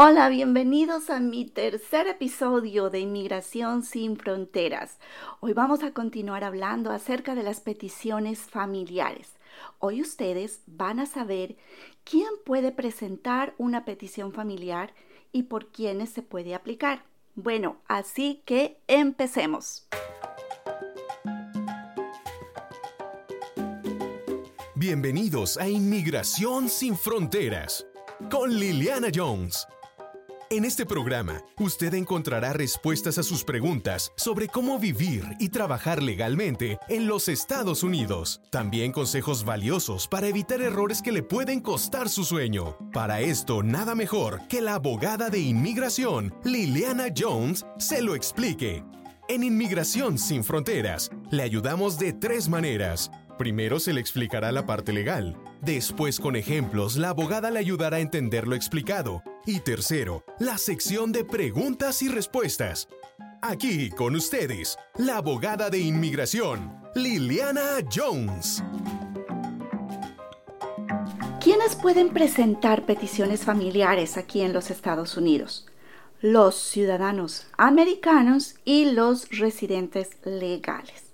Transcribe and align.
Hola, 0.00 0.28
bienvenidos 0.28 1.10
a 1.10 1.18
mi 1.18 1.44
tercer 1.44 2.06
episodio 2.06 2.88
de 2.88 3.00
Inmigración 3.00 3.82
sin 3.82 4.16
Fronteras. 4.16 5.00
Hoy 5.40 5.54
vamos 5.54 5.82
a 5.82 5.90
continuar 5.90 6.44
hablando 6.44 6.92
acerca 6.92 7.34
de 7.34 7.42
las 7.42 7.60
peticiones 7.60 8.38
familiares. 8.38 9.32
Hoy 9.80 10.00
ustedes 10.00 10.60
van 10.68 11.00
a 11.00 11.06
saber 11.06 11.56
quién 12.04 12.28
puede 12.46 12.70
presentar 12.70 13.56
una 13.58 13.84
petición 13.84 14.32
familiar 14.32 14.94
y 15.32 15.42
por 15.42 15.72
quiénes 15.72 16.10
se 16.10 16.22
puede 16.22 16.54
aplicar. 16.54 17.02
Bueno, 17.34 17.78
así 17.88 18.40
que 18.44 18.78
empecemos. 18.86 19.88
Bienvenidos 24.76 25.56
a 25.56 25.68
Inmigración 25.68 26.68
sin 26.68 26.96
Fronteras 26.96 27.84
con 28.30 28.56
Liliana 28.60 29.08
Jones. 29.12 29.66
En 30.50 30.64
este 30.64 30.86
programa, 30.86 31.42
usted 31.58 31.92
encontrará 31.92 32.54
respuestas 32.54 33.18
a 33.18 33.22
sus 33.22 33.44
preguntas 33.44 34.12
sobre 34.16 34.48
cómo 34.48 34.78
vivir 34.78 35.22
y 35.38 35.50
trabajar 35.50 36.02
legalmente 36.02 36.78
en 36.88 37.06
los 37.06 37.28
Estados 37.28 37.82
Unidos. 37.82 38.40
También 38.50 38.90
consejos 38.90 39.44
valiosos 39.44 40.08
para 40.08 40.26
evitar 40.26 40.62
errores 40.62 41.02
que 41.02 41.12
le 41.12 41.22
pueden 41.22 41.60
costar 41.60 42.08
su 42.08 42.24
sueño. 42.24 42.78
Para 42.94 43.20
esto, 43.20 43.62
nada 43.62 43.94
mejor 43.94 44.40
que 44.48 44.62
la 44.62 44.76
abogada 44.76 45.28
de 45.28 45.40
inmigración, 45.40 46.34
Liliana 46.44 47.08
Jones, 47.14 47.66
se 47.76 48.00
lo 48.00 48.14
explique. 48.14 48.82
En 49.28 49.44
Inmigración 49.44 50.16
sin 50.16 50.44
Fronteras, 50.44 51.10
le 51.30 51.42
ayudamos 51.42 51.98
de 51.98 52.14
tres 52.14 52.48
maneras. 52.48 53.10
Primero 53.36 53.78
se 53.80 53.92
le 53.92 54.00
explicará 54.00 54.50
la 54.50 54.64
parte 54.64 54.94
legal. 54.94 55.36
Después, 55.60 56.18
con 56.18 56.36
ejemplos, 56.36 56.96
la 56.96 57.10
abogada 57.10 57.50
le 57.50 57.58
ayudará 57.58 57.98
a 57.98 58.00
entender 58.00 58.48
lo 58.48 58.56
explicado. 58.56 59.22
Y 59.50 59.60
tercero, 59.60 60.24
la 60.40 60.58
sección 60.58 61.10
de 61.10 61.24
preguntas 61.24 62.02
y 62.02 62.08
respuestas. 62.08 62.86
Aquí 63.40 63.88
con 63.88 64.14
ustedes, 64.14 64.76
la 64.98 65.16
abogada 65.16 65.70
de 65.70 65.78
inmigración, 65.78 66.78
Liliana 66.94 67.78
Jones. 67.90 68.62
¿Quiénes 71.40 71.76
pueden 71.76 72.10
presentar 72.10 72.84
peticiones 72.84 73.46
familiares 73.46 74.18
aquí 74.18 74.42
en 74.42 74.52
los 74.52 74.70
Estados 74.70 75.16
Unidos? 75.16 75.66
Los 76.20 76.54
ciudadanos 76.54 77.46
americanos 77.56 78.56
y 78.66 78.90
los 78.90 79.30
residentes 79.30 80.10
legales. 80.26 81.04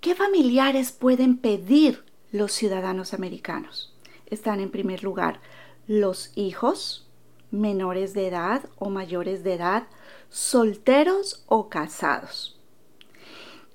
¿Qué 0.00 0.14
familiares 0.14 0.92
pueden 0.92 1.38
pedir 1.38 2.04
los 2.30 2.52
ciudadanos 2.52 3.12
americanos? 3.12 3.92
Están 4.26 4.60
en 4.60 4.70
primer 4.70 5.02
lugar 5.02 5.40
los 5.88 6.30
hijos 6.36 7.01
menores 7.52 8.14
de 8.14 8.26
edad 8.26 8.62
o 8.78 8.90
mayores 8.90 9.44
de 9.44 9.54
edad, 9.54 9.84
solteros 10.30 11.44
o 11.46 11.68
casados. 11.68 12.58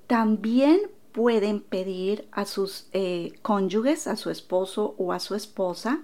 También 0.06 0.80
pueden 1.12 1.60
pedir 1.60 2.28
a 2.32 2.44
sus 2.44 2.86
eh, 2.92 3.32
cónyuges, 3.42 4.06
a 4.06 4.16
su 4.16 4.30
esposo 4.30 4.94
o 4.98 5.12
a 5.12 5.20
su 5.20 5.34
esposa, 5.34 6.02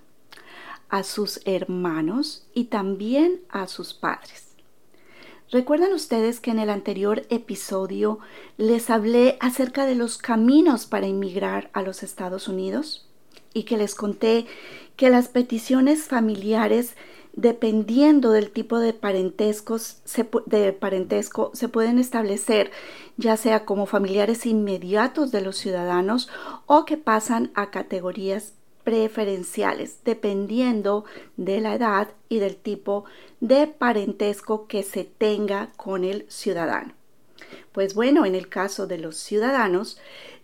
a 0.89 1.03
sus 1.03 1.41
hermanos 1.44 2.47
y 2.55 2.64
también 2.64 3.42
a 3.48 3.66
sus 3.66 3.94
padres. 3.94 4.55
¿Recuerdan 5.50 5.92
ustedes 5.92 6.41
que 6.41 6.50
en 6.50 6.59
el 6.59 6.70
anterior 6.70 7.22
episodio 7.31 8.19
les 8.56 8.91
hablé 8.91 9.36
acerca 9.41 9.86
de 9.86 9.94
los 9.94 10.19
caminos 10.19 10.86
para 10.86 11.06
inmigrar 11.06 11.70
a 11.75 11.83
los 11.83 12.03
Estados 12.03 12.48
Unidos? 12.48 13.06
Y 13.53 13.62
que 13.62 13.77
les 13.77 13.94
conté 13.94 14.47
que 14.97 15.11
las 15.11 15.28
peticiones 15.28 16.05
familiares, 16.05 16.97
dependiendo 17.36 18.30
del 18.30 18.50
tipo 18.50 18.78
de, 18.78 18.92
parentescos, 18.92 20.02
de 20.46 20.72
parentesco, 20.72 21.50
se 21.54 21.68
pueden 21.68 21.98
establecer 21.98 22.70
ya 23.16 23.36
sea 23.36 23.64
como 23.64 23.86
familiares 23.86 24.46
inmediatos 24.46 25.30
de 25.30 25.41
los 25.41 25.56
ciudadanos 25.56 26.28
o 26.66 26.84
que 26.84 26.97
pasan 26.97 27.50
a 27.54 27.70
categorías 27.70 28.54
preferenciales 28.84 29.98
dependiendo 30.04 31.04
de 31.36 31.60
la 31.60 31.75
edad 31.75 32.09
y 32.28 32.38
del 32.38 32.56
tipo 32.56 33.04
de 33.41 33.66
parentesco 33.66 34.66
que 34.66 34.82
se 34.82 35.04
tenga 35.04 35.72
con 35.76 36.04
el 36.04 36.26
ciudadano. 36.28 36.92
Pues 37.72 37.94
bueno, 37.94 38.25
en 38.25 38.34
el 38.34 38.48
caso 38.48 38.86
de 38.86 38.98
los 38.98 39.16
ciudadanos, 39.16 39.98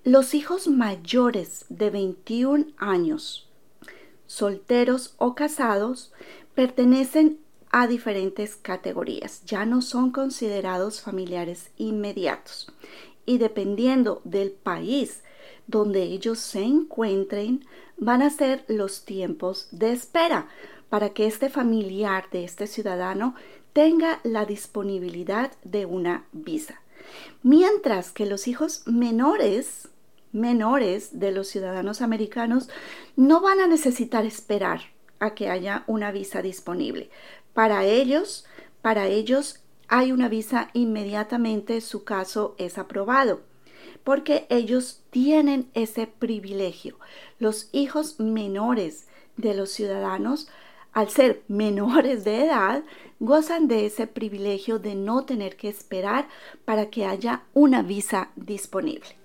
los 0.04 0.34
hijos 0.34 0.66
mayores 0.68 1.66
de 1.68 1.90
21 1.90 2.66
años, 2.78 3.48
solteros 4.26 5.14
o 5.18 5.34
casados, 5.34 6.12
pertenecen 6.60 7.38
a 7.70 7.86
diferentes 7.86 8.54
categorías, 8.54 9.42
ya 9.46 9.64
no 9.64 9.80
son 9.80 10.10
considerados 10.10 11.00
familiares 11.00 11.70
inmediatos 11.78 12.70
y 13.24 13.38
dependiendo 13.38 14.20
del 14.24 14.50
país 14.50 15.22
donde 15.66 16.02
ellos 16.02 16.38
se 16.38 16.60
encuentren, 16.60 17.64
van 17.96 18.20
a 18.20 18.28
ser 18.28 18.66
los 18.68 19.06
tiempos 19.06 19.68
de 19.70 19.92
espera 19.92 20.48
para 20.90 21.14
que 21.14 21.26
este 21.26 21.48
familiar 21.48 22.28
de 22.30 22.44
este 22.44 22.66
ciudadano 22.66 23.34
tenga 23.72 24.20
la 24.22 24.44
disponibilidad 24.44 25.52
de 25.64 25.86
una 25.86 26.26
visa. 26.30 26.82
Mientras 27.42 28.12
que 28.12 28.26
los 28.26 28.46
hijos 28.48 28.82
menores, 28.84 29.88
menores 30.30 31.20
de 31.20 31.32
los 31.32 31.48
ciudadanos 31.48 32.02
americanos 32.02 32.68
no 33.16 33.40
van 33.40 33.60
a 33.60 33.66
necesitar 33.66 34.26
esperar 34.26 34.82
a 35.20 35.34
que 35.34 35.48
haya 35.48 35.84
una 35.86 36.10
visa 36.10 36.42
disponible. 36.42 37.10
Para 37.54 37.84
ellos, 37.84 38.46
para 38.82 39.06
ellos 39.06 39.60
hay 39.86 40.10
una 40.12 40.28
visa 40.28 40.70
inmediatamente, 40.72 41.80
su 41.80 42.04
caso 42.04 42.54
es 42.58 42.78
aprobado 42.78 43.42
porque 44.04 44.46
ellos 44.48 45.02
tienen 45.10 45.70
ese 45.74 46.06
privilegio. 46.06 46.98
Los 47.38 47.68
hijos 47.72 48.18
menores 48.18 49.06
de 49.36 49.54
los 49.54 49.70
ciudadanos, 49.70 50.48
al 50.92 51.08
ser 51.10 51.42
menores 51.48 52.24
de 52.24 52.44
edad, 52.44 52.82
gozan 53.18 53.68
de 53.68 53.86
ese 53.86 54.06
privilegio 54.06 54.78
de 54.78 54.94
no 54.94 55.24
tener 55.24 55.56
que 55.56 55.68
esperar 55.68 56.28
para 56.64 56.90
que 56.90 57.04
haya 57.04 57.44
una 57.52 57.82
visa 57.82 58.30
disponible. 58.36 59.19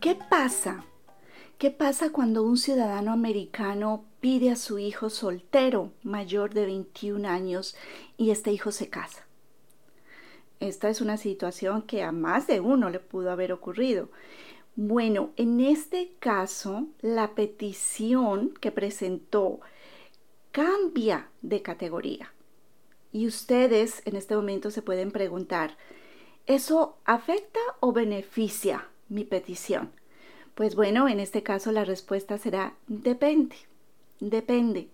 ¿Qué 0.00 0.14
pasa? 0.14 0.86
¿Qué 1.58 1.70
pasa 1.70 2.10
cuando 2.10 2.42
un 2.42 2.56
ciudadano 2.56 3.12
americano 3.12 4.06
pide 4.20 4.50
a 4.50 4.56
su 4.56 4.78
hijo 4.78 5.10
soltero 5.10 5.92
mayor 6.02 6.54
de 6.54 6.64
21 6.64 7.28
años 7.28 7.76
y 8.16 8.30
este 8.30 8.50
hijo 8.50 8.72
se 8.72 8.88
casa? 8.88 9.26
Esta 10.58 10.88
es 10.88 11.02
una 11.02 11.18
situación 11.18 11.82
que 11.82 12.02
a 12.02 12.12
más 12.12 12.46
de 12.46 12.60
uno 12.60 12.88
le 12.88 12.98
pudo 12.98 13.30
haber 13.30 13.52
ocurrido. 13.52 14.08
Bueno, 14.74 15.32
en 15.36 15.60
este 15.60 16.12
caso, 16.18 16.86
la 17.02 17.34
petición 17.34 18.54
que 18.58 18.72
presentó 18.72 19.60
cambia 20.50 21.28
de 21.42 21.60
categoría. 21.60 22.32
Y 23.12 23.26
ustedes 23.26 24.00
en 24.06 24.16
este 24.16 24.34
momento 24.34 24.70
se 24.70 24.80
pueden 24.80 25.12
preguntar, 25.12 25.76
¿eso 26.46 26.96
afecta 27.04 27.60
o 27.80 27.92
beneficia 27.92 28.89
mi 29.10 29.24
petición? 29.24 29.90
Pues 30.54 30.74
bueno, 30.74 31.08
en 31.08 31.20
este 31.20 31.42
caso 31.42 31.72
la 31.72 31.84
respuesta 31.84 32.38
será 32.38 32.74
depende, 32.86 33.56
depende. 34.20 34.88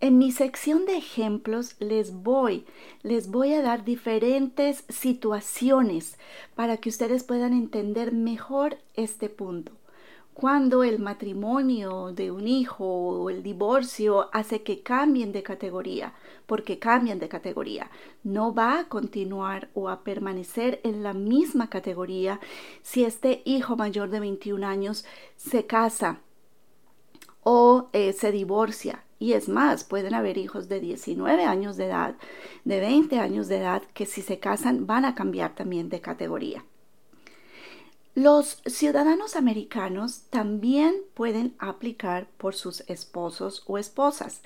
En 0.00 0.16
mi 0.16 0.30
sección 0.30 0.86
de 0.86 0.96
ejemplos 0.96 1.74
les 1.80 2.12
voy, 2.12 2.64
les 3.02 3.30
voy 3.30 3.52
a 3.54 3.62
dar 3.62 3.84
diferentes 3.84 4.84
situaciones 4.88 6.18
para 6.54 6.76
que 6.76 6.88
ustedes 6.88 7.24
puedan 7.24 7.52
entender 7.52 8.12
mejor 8.12 8.78
este 8.94 9.28
punto. 9.28 9.72
Cuando 10.40 10.84
el 10.84 11.00
matrimonio 11.00 12.12
de 12.12 12.30
un 12.30 12.46
hijo 12.46 12.84
o 12.84 13.28
el 13.28 13.42
divorcio 13.42 14.28
hace 14.32 14.62
que 14.62 14.84
cambien 14.84 15.32
de 15.32 15.42
categoría, 15.42 16.14
porque 16.46 16.78
cambian 16.78 17.18
de 17.18 17.28
categoría, 17.28 17.90
no 18.22 18.54
va 18.54 18.78
a 18.78 18.88
continuar 18.88 19.68
o 19.74 19.88
a 19.88 20.04
permanecer 20.04 20.80
en 20.84 21.02
la 21.02 21.12
misma 21.12 21.68
categoría 21.68 22.38
si 22.82 23.02
este 23.02 23.42
hijo 23.46 23.74
mayor 23.74 24.10
de 24.10 24.20
21 24.20 24.64
años 24.64 25.04
se 25.34 25.66
casa 25.66 26.20
o 27.42 27.88
eh, 27.92 28.12
se 28.12 28.30
divorcia 28.30 29.02
y 29.18 29.32
es 29.32 29.48
más, 29.48 29.82
pueden 29.82 30.14
haber 30.14 30.38
hijos 30.38 30.68
de 30.68 30.78
19 30.78 31.42
años 31.46 31.76
de 31.76 31.86
edad, 31.86 32.14
de 32.64 32.78
20 32.78 33.18
años 33.18 33.48
de 33.48 33.56
edad, 33.56 33.82
que 33.92 34.06
si 34.06 34.22
se 34.22 34.38
casan 34.38 34.86
van 34.86 35.04
a 35.04 35.16
cambiar 35.16 35.56
también 35.56 35.88
de 35.88 36.00
categoría. 36.00 36.64
Los 38.14 38.62
ciudadanos 38.66 39.36
americanos 39.36 40.22
también 40.30 40.96
pueden 41.14 41.54
aplicar 41.58 42.26
por 42.36 42.54
sus 42.54 42.80
esposos 42.88 43.62
o 43.66 43.78
esposas. 43.78 44.42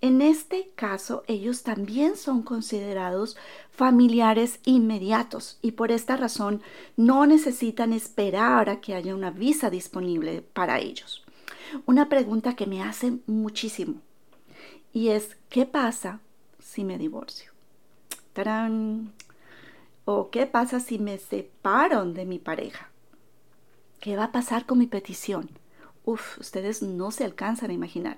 En 0.00 0.22
este 0.22 0.72
caso, 0.74 1.22
ellos 1.28 1.62
también 1.62 2.16
son 2.16 2.42
considerados 2.42 3.36
familiares 3.70 4.58
inmediatos 4.64 5.58
y 5.62 5.72
por 5.72 5.92
esta 5.92 6.16
razón 6.16 6.62
no 6.96 7.24
necesitan 7.26 7.92
esperar 7.92 8.68
a 8.68 8.80
que 8.80 8.94
haya 8.94 9.14
una 9.14 9.30
visa 9.30 9.70
disponible 9.70 10.42
para 10.42 10.80
ellos. 10.80 11.22
una 11.86 12.08
pregunta 12.08 12.54
que 12.54 12.66
me 12.66 12.82
hace 12.82 13.18
muchísimo 13.26 13.94
y 14.92 15.08
es, 15.08 15.36
¿qué 15.48 15.64
pasa 15.64 16.20
si 16.58 16.84
me 16.84 16.98
divorcio? 16.98 17.52
¿O 20.04 20.30
qué 20.30 20.46
pasa 20.46 20.80
si 20.80 20.98
me 20.98 21.18
separo 21.18 22.04
de 22.04 22.26
mi 22.26 22.38
pareja? 22.38 22.91
¿Qué 24.02 24.16
va 24.16 24.24
a 24.24 24.32
pasar 24.32 24.66
con 24.66 24.78
mi 24.78 24.88
petición? 24.88 25.48
Uf, 26.04 26.36
ustedes 26.40 26.82
no 26.82 27.12
se 27.12 27.22
alcanzan 27.22 27.70
a 27.70 27.74
imaginar 27.74 28.16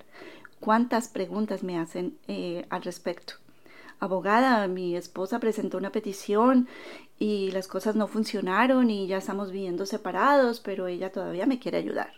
cuántas 0.58 1.08
preguntas 1.08 1.62
me 1.62 1.78
hacen 1.78 2.16
eh, 2.26 2.64
al 2.70 2.82
respecto. 2.84 3.34
Abogada, 4.00 4.66
mi 4.66 4.96
esposa 4.96 5.40
presentó 5.40 5.76
una 5.76 5.92
petición 5.92 6.68
y 7.18 7.50
las 7.50 7.68
cosas 7.68 7.96
no 7.96 8.08
funcionaron 8.08 8.88
y 8.88 9.06
ya 9.08 9.18
estamos 9.18 9.52
viviendo 9.52 9.84
separados, 9.84 10.60
pero 10.60 10.86
ella 10.86 11.12
todavía 11.12 11.44
me 11.44 11.58
quiere 11.58 11.76
ayudar. 11.76 12.14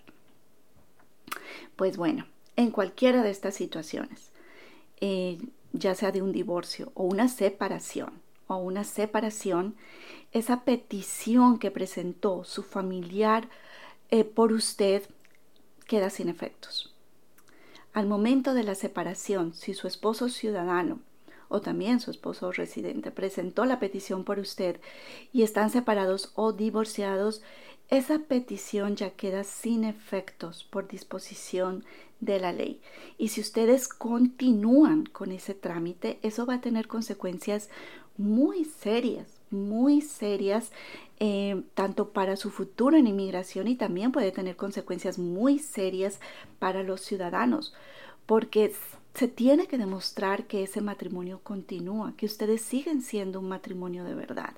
Pues 1.75 1.97
bueno, 1.97 2.25
en 2.55 2.71
cualquiera 2.71 3.25
de 3.25 3.31
estas 3.31 3.57
situaciones, 3.57 4.31
eh, 5.01 5.39
ya 5.73 5.97
sea 5.97 6.13
de 6.13 6.23
un 6.23 6.31
divorcio 6.31 6.93
o 6.95 7.03
una 7.03 7.27
separación 7.27 8.13
o 8.47 8.57
una 8.57 8.85
separación, 8.85 9.77
esa 10.33 10.65
petición 10.65 11.59
que 11.59 11.71
presentó 11.71 12.45
su 12.45 12.63
familiar 12.63 13.49
eh, 14.11 14.25
por 14.25 14.53
usted 14.53 15.03
queda 15.87 16.11
sin 16.11 16.29
efectos. 16.29 16.95
Al 17.93 18.07
momento 18.07 18.53
de 18.53 18.63
la 18.63 18.75
separación, 18.75 19.55
si 19.55 19.73
su 19.73 19.87
esposo 19.87 20.29
ciudadano 20.29 21.01
o 21.49 21.61
también 21.61 22.01
su 22.01 22.11
esposo 22.11 22.53
residente 22.53 23.11
presentó 23.11 23.65
la 23.65 23.79
petición 23.79 24.25
por 24.25 24.39
usted 24.39 24.81
y 25.33 25.43
están 25.43 25.71
separados 25.71 26.33
o 26.35 26.53
divorciados, 26.53 27.43
esa 27.89 28.19
petición 28.19 28.97
ya 28.97 29.11
queda 29.11 29.45
sin 29.45 29.85
efectos 29.85 30.65
por 30.65 30.89
disposición 30.89 31.85
de 32.21 32.41
la 32.41 32.53
ley. 32.53 32.81
Y 33.17 33.29
si 33.29 33.41
ustedes 33.41 33.89
continúan 33.89 35.07
con 35.07 35.31
ese 35.31 35.55
trámite, 35.55 36.19
eso 36.23 36.47
va 36.47 36.55
a 36.55 36.61
tener 36.61 36.89
consecuencias 36.89 37.71
muy 38.19 38.65
serias, 38.65 39.41
muy 39.51 40.01
serias, 40.01 40.73
eh, 41.19 41.63
tanto 41.75 42.11
para 42.11 42.37
su 42.37 42.51
futuro 42.51 42.97
en 42.97 43.07
inmigración 43.07 43.69
y 43.69 43.77
también 43.77 44.13
puede 44.13 44.33
tener 44.33 44.57
consecuencias 44.57 45.19
muy 45.19 45.59
serias 45.59 46.21
para 46.59 46.83
los 46.83 47.01
ciudadanos, 47.01 47.75
porque 48.27 48.75
se 49.17 49.29
tiene 49.29 49.67
que 49.67 49.79
demostrar 49.79 50.47
que 50.47 50.63
ese 50.63 50.83
matrimonio 50.83 51.41
continúa, 51.43 52.13
que 52.19 52.27
ustedes 52.27 52.61
siguen 52.61 53.01
siendo 53.01 53.41
un 53.41 53.49
matrimonio 53.49 54.05
de 54.05 54.15
verdad. 54.15 54.53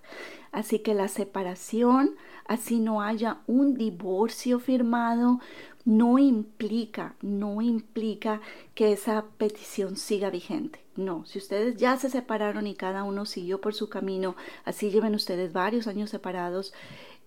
Así 0.50 0.80
que 0.80 0.94
la 0.94 1.06
separación, 1.06 2.16
así 2.44 2.80
no 2.80 3.00
haya 3.00 3.38
un 3.46 3.74
divorcio 3.74 4.58
firmado, 4.58 5.38
no 5.84 6.18
implica, 6.18 7.14
no 7.22 7.62
implica 7.62 8.40
que 8.74 8.92
esa 8.92 9.26
petición 9.38 9.96
siga 9.96 10.28
vigente. 10.28 10.80
No, 10.96 11.24
si 11.24 11.38
ustedes 11.38 11.76
ya 11.76 11.96
se 11.96 12.10
separaron 12.10 12.66
y 12.66 12.74
cada 12.74 13.04
uno 13.04 13.26
siguió 13.26 13.60
por 13.60 13.74
su 13.74 13.88
camino, 13.88 14.34
así 14.64 14.90
lleven 14.90 15.14
ustedes 15.14 15.52
varios 15.52 15.86
años 15.86 16.10
separados, 16.10 16.74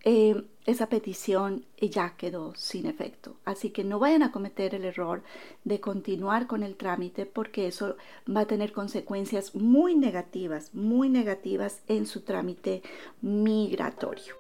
eh, 0.03 0.44
esa 0.65 0.88
petición 0.88 1.65
ya 1.80 2.15
quedó 2.15 2.53
sin 2.56 2.86
efecto. 2.86 3.36
Así 3.45 3.69
que 3.69 3.83
no 3.83 4.00
vayan 4.00 4.24
a 4.24 4.31
cometer 4.31 4.75
el 4.75 4.86
error 4.86 5.24
de 5.63 5.80
continuar 5.80 6.48
con 6.48 6.63
el 6.63 6.75
trámite 6.75 7.25
porque 7.25 7.68
eso 7.68 7.95
va 8.27 8.42
a 8.42 8.48
tener 8.48 8.71
consecuencias 8.71 9.56
muy 9.56 9.95
negativas, 9.95 10.74
muy 10.74 11.09
negativas 11.09 11.81
en 11.88 12.06
su 12.06 12.21
trámite 12.21 12.81
migratorio. 13.21 14.36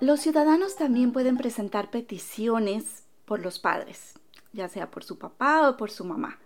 Los 0.00 0.20
ciudadanos 0.20 0.76
también 0.76 1.12
pueden 1.12 1.36
presentar 1.36 1.90
peticiones 1.90 3.04
por 3.24 3.40
los 3.40 3.58
padres, 3.58 4.14
ya 4.52 4.68
sea 4.68 4.90
por 4.90 5.04
su 5.04 5.16
papá 5.16 5.68
o 5.68 5.76
por 5.76 5.90
su 5.90 6.04
mamá 6.04 6.38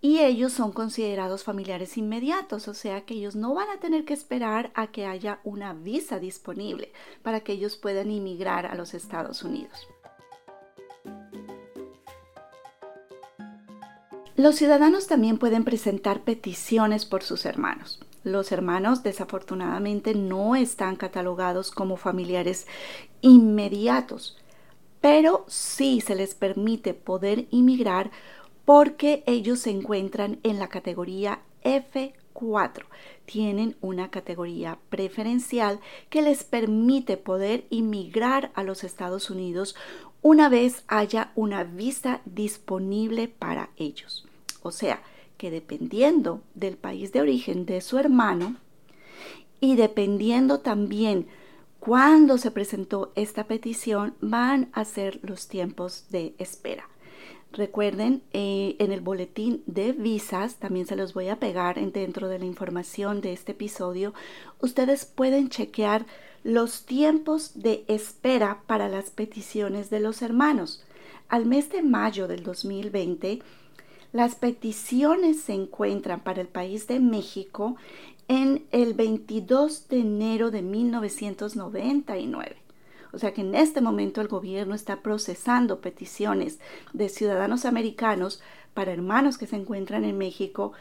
y 0.00 0.20
ellos 0.20 0.52
son 0.52 0.72
considerados 0.72 1.44
familiares 1.44 1.98
inmediatos, 1.98 2.68
o 2.68 2.74
sea 2.74 3.02
que 3.02 3.14
ellos 3.14 3.36
no 3.36 3.54
van 3.54 3.68
a 3.68 3.80
tener 3.80 4.04
que 4.04 4.14
esperar 4.14 4.70
a 4.74 4.86
que 4.86 5.06
haya 5.06 5.40
una 5.44 5.74
visa 5.74 6.18
disponible 6.18 6.92
para 7.22 7.40
que 7.40 7.52
ellos 7.52 7.76
puedan 7.76 8.10
inmigrar 8.10 8.66
a 8.66 8.74
los 8.74 8.94
Estados 8.94 9.42
Unidos. 9.42 9.88
Los 14.36 14.56
ciudadanos 14.56 15.06
también 15.06 15.36
pueden 15.36 15.64
presentar 15.64 16.22
peticiones 16.22 17.04
por 17.04 17.22
sus 17.22 17.44
hermanos. 17.44 18.00
Los 18.24 18.52
hermanos 18.52 19.02
desafortunadamente 19.02 20.14
no 20.14 20.56
están 20.56 20.96
catalogados 20.96 21.70
como 21.70 21.98
familiares 21.98 22.66
inmediatos, 23.20 24.38
pero 25.02 25.44
sí 25.46 26.00
se 26.00 26.14
les 26.14 26.34
permite 26.34 26.94
poder 26.94 27.48
inmigrar 27.50 28.10
porque 28.72 29.24
ellos 29.26 29.58
se 29.58 29.70
encuentran 29.70 30.38
en 30.44 30.60
la 30.60 30.68
categoría 30.68 31.40
F4. 31.64 32.84
Tienen 33.24 33.74
una 33.80 34.12
categoría 34.12 34.78
preferencial 34.90 35.80
que 36.08 36.22
les 36.22 36.44
permite 36.44 37.16
poder 37.16 37.64
inmigrar 37.70 38.52
a 38.54 38.62
los 38.62 38.84
Estados 38.84 39.28
Unidos 39.28 39.74
una 40.22 40.48
vez 40.48 40.84
haya 40.86 41.32
una 41.34 41.64
visa 41.64 42.20
disponible 42.24 43.26
para 43.26 43.70
ellos. 43.76 44.24
O 44.62 44.70
sea, 44.70 45.02
que 45.36 45.50
dependiendo 45.50 46.40
del 46.54 46.76
país 46.76 47.10
de 47.10 47.22
origen 47.22 47.66
de 47.66 47.80
su 47.80 47.98
hermano 47.98 48.54
y 49.58 49.74
dependiendo 49.74 50.60
también 50.60 51.26
cuándo 51.80 52.38
se 52.38 52.52
presentó 52.52 53.10
esta 53.16 53.48
petición, 53.48 54.14
van 54.20 54.70
a 54.72 54.84
ser 54.84 55.18
los 55.24 55.48
tiempos 55.48 56.04
de 56.10 56.36
espera. 56.38 56.89
Recuerden, 57.52 58.22
eh, 58.32 58.76
en 58.78 58.92
el 58.92 59.00
boletín 59.00 59.64
de 59.66 59.90
visas, 59.90 60.56
también 60.56 60.86
se 60.86 60.94
los 60.94 61.14
voy 61.14 61.28
a 61.28 61.40
pegar 61.40 61.80
dentro 61.92 62.28
de 62.28 62.38
la 62.38 62.44
información 62.44 63.20
de 63.20 63.32
este 63.32 63.52
episodio, 63.52 64.14
ustedes 64.60 65.04
pueden 65.04 65.48
chequear 65.48 66.06
los 66.44 66.84
tiempos 66.84 67.52
de 67.54 67.84
espera 67.88 68.62
para 68.66 68.88
las 68.88 69.10
peticiones 69.10 69.90
de 69.90 69.98
los 69.98 70.22
hermanos. 70.22 70.84
Al 71.28 71.44
mes 71.44 71.70
de 71.70 71.82
mayo 71.82 72.28
del 72.28 72.44
2020, 72.44 73.40
las 74.12 74.36
peticiones 74.36 75.40
se 75.40 75.52
encuentran 75.52 76.20
para 76.20 76.40
el 76.40 76.48
país 76.48 76.86
de 76.86 77.00
México 77.00 77.76
en 78.28 78.64
el 78.70 78.94
22 78.94 79.88
de 79.88 79.98
enero 79.98 80.52
de 80.52 80.62
1999. 80.62 82.56
O 83.12 83.18
sea 83.18 83.32
que 83.32 83.40
en 83.40 83.54
este 83.54 83.80
momento 83.80 84.20
el 84.20 84.28
gobierno 84.28 84.74
está 84.74 85.02
procesando 85.02 85.80
peticiones 85.80 86.60
de 86.92 87.08
ciudadanos 87.08 87.64
americanos 87.64 88.40
para 88.74 88.92
hermanos 88.92 89.38
que 89.38 89.46
se 89.46 89.56
encuentran 89.56 90.04
en 90.04 90.18
México 90.18 90.72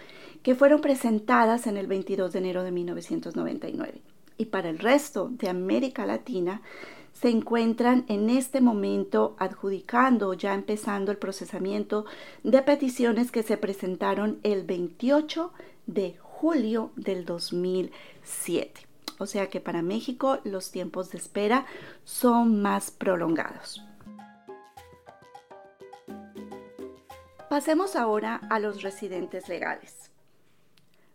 que 0.44 0.56
fueron 0.56 0.82
presentadas 0.82 1.68
en 1.68 1.78
el 1.78 1.88
22 1.88 2.32
de 2.32 2.40
enero 2.40 2.64
de 2.64 2.72
1999. 2.72 4.02
Y 4.38 4.46
para 4.46 4.70
el 4.70 4.80
resto 4.80 5.30
de 5.32 5.50
América 5.50 6.06
Latina 6.06 6.62
se 7.14 7.30
encuentran 7.30 8.06
en 8.08 8.30
este 8.30 8.62
momento 8.62 9.36
adjudicando, 9.40 10.34
ya 10.34 10.54
empezando 10.54 11.12
el 11.12 11.18
procesamiento 11.18 12.06
de 12.44 12.62
peticiones 12.62 13.32
que 13.32 13.44
se 13.44 13.58
presentaron 13.58 14.40
el 14.44 14.64
28 14.64 15.52
de 15.88 16.16
julio 16.22 16.92
del 16.96 17.26
2007 17.26 18.89
o 19.20 19.28
sea 19.28 19.50
que 19.50 19.60
para 19.60 19.84
México 19.84 20.40
los 20.44 20.72
tiempos 20.72 21.12
de 21.12 21.20
espera 21.20 21.68
son 22.04 22.62
más 22.62 22.90
prolongados. 22.90 23.84
Pasemos 27.50 27.96
ahora 27.96 28.42
a 28.50 28.60
los 28.60 28.82
residentes 28.82 29.50
legales. 29.50 30.12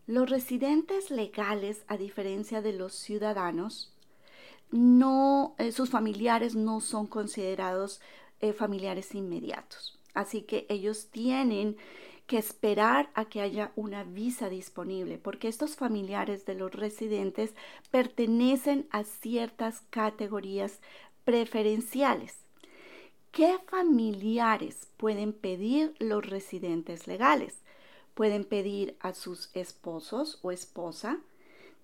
Los 0.07 0.29
residentes 0.29 1.11
legales, 1.11 1.85
a 1.89 1.97
diferencia 1.97 2.61
de 2.61 2.75
los 2.75 2.93
ciudadanos, 2.93 3.95
no, 4.71 5.55
eh, 5.59 5.73
sus 5.73 5.91
familiares 5.91 6.55
no 6.55 6.81
son 6.81 7.07
considerados 7.07 8.01
eh, 8.41 8.53
familiares 8.53 9.15
inmediatos. 9.15 9.99
Así 10.13 10.43
que 10.43 10.67
ellos 10.69 11.09
tienen 11.11 11.77
que 12.27 12.39
esperar 12.39 13.11
a 13.15 13.27
que 13.27 13.41
haya 13.41 13.73
una 13.77 14.05
visa 14.05 14.49
disponible, 14.49 15.19
porque 15.19 15.49
estos 15.49 15.77
familiares 15.77 16.47
de 16.47 16.55
los 16.55 16.73
residentes 16.73 17.55
pertenecen 17.91 18.87
a 18.91 19.05
ciertas 19.05 19.83
categorías 19.91 20.81
preferenciales. 21.25 22.37
¿Qué 23.31 23.59
familiares 23.67 24.89
pueden 24.97 25.33
pedir 25.33 25.95
los 25.99 26.25
residentes 26.25 27.07
legales? 27.07 27.59
Pueden 28.15 28.45
pedir 28.45 28.97
a 29.01 29.13
sus 29.13 29.51
esposos 29.55 30.39
o 30.43 30.53
esposa, 30.53 31.19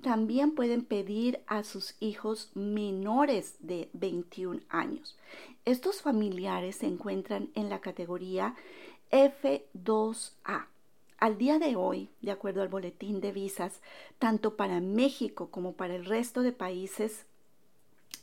también 0.00 0.52
pueden 0.54 0.84
pedir 0.84 1.40
a 1.46 1.64
sus 1.64 1.94
hijos 2.00 2.50
menores 2.54 3.56
de 3.58 3.90
21 3.92 4.60
años. 4.68 5.18
Estos 5.64 6.00
familiares 6.00 6.76
se 6.76 6.86
encuentran 6.86 7.50
en 7.54 7.68
la 7.68 7.80
categoría 7.80 8.54
F2A. 9.10 10.66
Al 11.18 11.38
día 11.38 11.58
de 11.58 11.76
hoy, 11.76 12.10
de 12.22 12.30
acuerdo 12.30 12.62
al 12.62 12.68
boletín 12.68 13.20
de 13.20 13.32
visas, 13.32 13.80
tanto 14.18 14.56
para 14.56 14.80
México 14.80 15.50
como 15.50 15.74
para 15.74 15.94
el 15.94 16.06
resto 16.06 16.42
de 16.42 16.52
países 16.52 17.26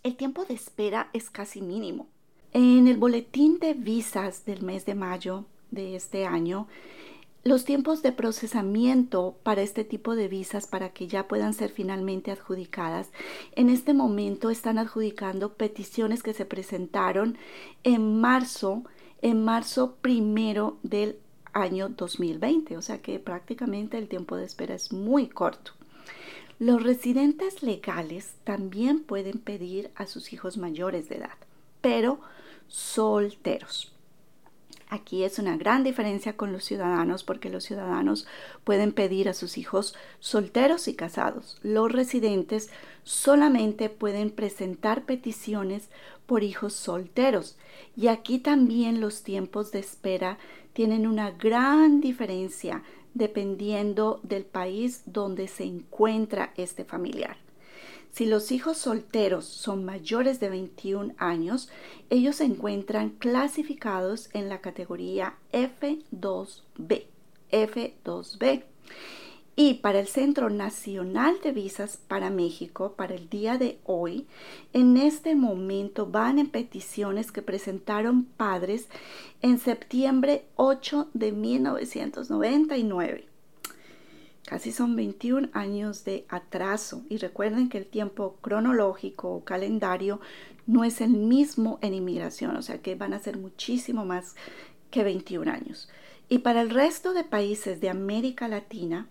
el 0.03 0.15
tiempo 0.15 0.46
de 0.46 0.53
espera 0.53 1.10
es 1.13 1.29
casi 1.29 1.62
mínimo. 1.62 2.08
En 2.53 2.88
el 2.88 2.98
boletín 2.98 3.60
de 3.60 3.74
visas 3.74 4.46
del 4.46 4.62
mes 4.62 4.86
de 4.86 4.96
mayo 4.96 5.46
de 5.70 5.96
este 5.96 6.25
año, 6.25 6.67
los 7.44 7.65
tiempos 7.65 8.01
de 8.01 8.12
procesamiento 8.12 9.38
para 9.44 9.62
este 9.62 9.84
tipo 9.84 10.15
de 10.15 10.27
visas, 10.27 10.67
para 10.67 10.89
que 10.89 11.08
ya 11.08 11.27
puedan 11.27 11.53
ser 11.53 11.72
finalmente 11.72 12.32
adjudicadas, 12.32 13.10
en 13.56 13.70
este 13.70 13.94
momento 13.94 14.50
están 14.50 14.77
adjudicando 14.77 15.53
peticiones 15.53 16.24
que 16.24 16.34
se 16.34 16.46
presentaron 16.46 17.38
en 17.84 18.20
marzo, 18.20 18.84
en 19.21 19.43
marzo 19.43 19.95
primero 20.01 20.77
del 20.83 21.17
año 21.53 21.89
2020, 21.89 22.77
o 22.77 22.81
sea 22.81 23.01
que 23.01 23.19
prácticamente 23.19 23.97
el 23.97 24.07
tiempo 24.07 24.36
de 24.36 24.45
espera 24.45 24.75
es 24.75 24.91
muy 24.93 25.27
corto. 25.27 25.71
Los 26.59 26.83
residentes 26.83 27.62
legales 27.62 28.33
también 28.43 29.03
pueden 29.03 29.39
pedir 29.39 29.91
a 29.95 30.07
sus 30.07 30.33
hijos 30.33 30.57
mayores 30.57 31.09
de 31.09 31.17
edad, 31.17 31.38
pero 31.81 32.19
solteros. 32.67 33.91
Aquí 34.89 35.24
es 35.25 35.38
una 35.38 35.58
gran 35.58 35.84
diferencia 35.84 36.38
con 36.38 36.53
los 36.53 36.63
ciudadanos 36.63 37.25
porque 37.25 37.50
los 37.50 37.65
ciudadanos 37.65 38.25
pueden 38.63 38.94
pedir 38.94 39.27
a 39.27 39.34
sus 39.34 39.58
hijos 39.58 39.94
solteros 40.20 40.88
y 40.88 40.96
casados. 40.96 41.58
Los 41.62 41.91
residentes 41.91 42.70
solamente 43.03 43.89
pueden 43.89 44.29
presentar 44.29 45.03
peticiones 45.03 45.89
por 46.25 46.44
hijos 46.44 46.74
solteros. 46.74 47.58
Y 47.98 48.08
aquí 48.08 48.39
también 48.39 49.01
los 49.01 49.24
tiempos 49.24 49.72
de 49.72 49.79
espera 49.79 50.38
tienen 50.72 51.06
una 51.06 51.32
gran 51.32 52.00
diferencia 52.00 52.82
dependiendo 53.13 54.22
del 54.24 54.46
país 54.46 55.01
donde 55.06 55.48
se 55.50 55.65
encuentra 55.65 56.53
este 56.56 56.86
familiar. 56.86 57.47
Si 58.17 58.25
los 58.25 58.51
hijos 58.51 58.79
solteros 58.79 59.45
son 59.45 59.86
mayores 59.86 60.39
de 60.39 60.50
21 60.50 61.13
años, 61.19 61.69
ellos 62.09 62.38
se 62.38 62.45
encuentran 62.45 63.12
clasificados 63.12 64.31
en 64.33 64.50
la 64.50 64.59
categoría 64.59 65.36
F2B. 65.53 67.03
F2B. 67.51 68.63
Y 69.55 69.75
para 69.75 70.00
el 70.00 70.07
Centro 70.07 70.50
Nacional 70.50 71.36
de 71.43 71.51
Visas 71.51 72.00
para 72.07 72.31
México, 72.31 72.95
para 72.97 73.13
el 73.13 73.29
día 73.29 73.59
de 73.59 73.77
hoy, 73.86 74.25
en 74.74 74.97
este 74.97 75.36
momento 75.36 76.07
van 76.07 76.39
en 76.39 76.50
peticiones 76.50 77.31
que 77.31 77.43
presentaron 77.43 78.24
padres 78.24 78.88
en 79.43 79.59
septiembre 79.59 80.47
8 80.55 81.09
de 81.13 81.33
1999. 81.33 83.37
Casi 84.48 84.72
son 84.72 84.96
21 84.96 85.50
años 85.51 86.06
de 86.06 86.25
atraso 86.30 87.04
y 87.10 87.18
recuerden 87.18 87.68
que 87.68 87.80
el 87.80 87.86
tiempo 87.86 88.38
cronológico 88.39 89.30
o 89.30 89.44
calendario 89.44 90.22
no 90.66 90.86
es 90.86 91.01
el 91.01 91.10
mismo 91.10 91.80
en 91.82 91.94
inmigración, 91.94 92.56
o 92.56 92.62
sea 92.62 92.82
que 92.82 92.96
van 92.96 93.13
a 93.13 93.20
ser 93.20 93.38
muchísimo 93.38 94.06
más 94.06 94.38
que 94.89 95.04
21 95.04 95.51
años. 95.51 95.89
Y 96.30 96.38
para 96.38 96.62
el 96.62 96.70
resto 96.70 97.12
de 97.12 97.25
países 97.25 97.82
de 97.82 97.89
América 97.89 98.48
Latina, 98.48 99.10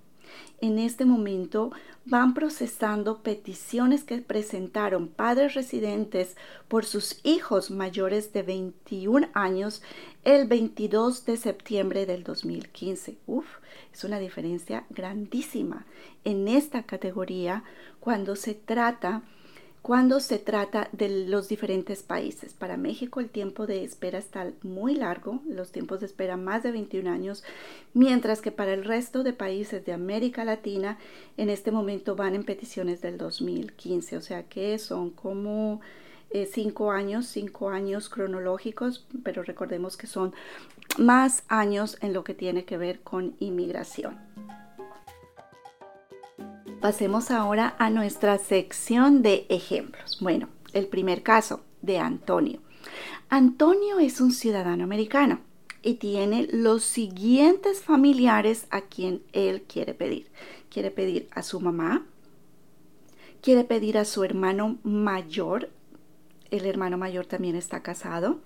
en 0.61 0.78
este 0.78 1.05
momento 1.05 1.73
van 2.05 2.35
procesando 2.35 3.23
peticiones 3.23 4.05
que 4.05 4.19
presentaron 4.19 5.09
padres 5.09 5.55
residentes 5.55 6.37
por 6.69 6.85
sus 6.85 7.21
hijos 7.25 7.71
mayores 7.71 8.33
de 8.33 8.43
21 8.43 9.28
años 9.35 9.83
el 10.25 10.47
22 10.47 11.26
de 11.26 11.37
septiembre 11.37 12.07
del 12.07 12.23
2015. 12.23 13.19
Uf, 13.26 13.47
es 13.93 14.05
una 14.05 14.19
diferencia 14.19 14.87
grandísima 14.90 15.87
en 16.25 16.49
esta 16.49 16.85
categoría 16.85 17.64
cuando 18.00 18.37
se 18.37 18.55
trata 18.55 19.23
cuando 19.87 20.19
se 20.19 20.40
trata 20.40 20.88
de 20.90 21.26
los 21.28 21.47
diferentes 21.47 22.02
países. 22.02 22.55
Para 22.55 22.76
México 22.76 23.21
el 23.21 23.28
tiempo 23.28 23.69
de 23.69 23.85
espera 23.85 24.19
está 24.19 24.50
muy 24.64 24.97
largo, 24.97 25.40
los 25.47 25.71
tiempos 25.71 26.00
de 26.00 26.07
espera 26.07 26.37
más 26.37 26.64
de 26.64 26.73
21 26.73 27.09
años, 27.09 27.45
mientras 27.95 28.40
que 28.40 28.50
para 28.50 28.75
el 28.75 28.85
resto 28.85 29.23
de 29.23 29.33
países 29.33 29.85
de 29.85 29.93
América 29.93 30.45
Latina 30.45 30.99
en 31.37 31.50
este 31.50 31.71
momento 31.71 32.16
van 32.16 32.35
en 32.35 32.43
peticiones 32.43 33.00
del 33.00 33.16
2015, 33.16 34.16
o 34.16 34.21
sea 34.23 34.43
que 34.43 34.76
son 34.81 35.11
como 35.11 35.81
eh, 36.31 36.50
cinco 36.52 36.90
años, 36.90 37.26
cinco 37.26 37.71
años 37.71 38.09
cronológicos, 38.09 39.07
pero 39.23 39.45
recordemos 39.45 39.97
que 39.97 40.09
son 40.09 40.35
más 40.99 41.45
años 41.47 41.97
en 42.00 42.12
lo 42.12 42.25
que 42.25 42.35
tiene 42.35 42.64
que 42.64 42.76
ver 42.76 42.99
con 43.02 43.37
inmigración. 43.38 44.25
Pasemos 46.80 47.30
ahora 47.30 47.75
a 47.78 47.88
nuestra 47.88 48.38
sección 48.38 49.23
de 49.23 49.47
ejemplos. 49.49 50.18
Bueno, 50.21 50.49
el 50.75 50.87
primer 50.87 51.23
caso 51.23 51.62
de 51.80 51.99
Antonio. 51.99 52.61
Antonio 53.30 53.99
es 53.99 54.21
un 54.21 54.30
ciudadano 54.30 54.85
americano 54.85 55.40
y 55.83 55.95
tiene 55.95 56.47
los 56.52 56.85
siguientes 56.85 57.83
familiares 57.83 58.66
a 58.71 58.83
quien 58.83 59.23
él 59.33 59.62
quiere 59.62 59.95
pedir. 59.95 60.28
Quiere 60.68 60.90
pedir 60.90 61.28
a 61.33 61.42
su 61.42 61.61
mamá, 61.61 62.04
quiere 63.40 63.64
pedir 63.64 63.97
a 63.97 64.04
su 64.04 64.23
hermano 64.23 64.78
mayor, 64.83 65.71
el 66.50 66.66
hermano 66.66 66.99
mayor 66.99 67.25
también 67.25 67.56
está 67.56 67.83
casado. 67.83 68.38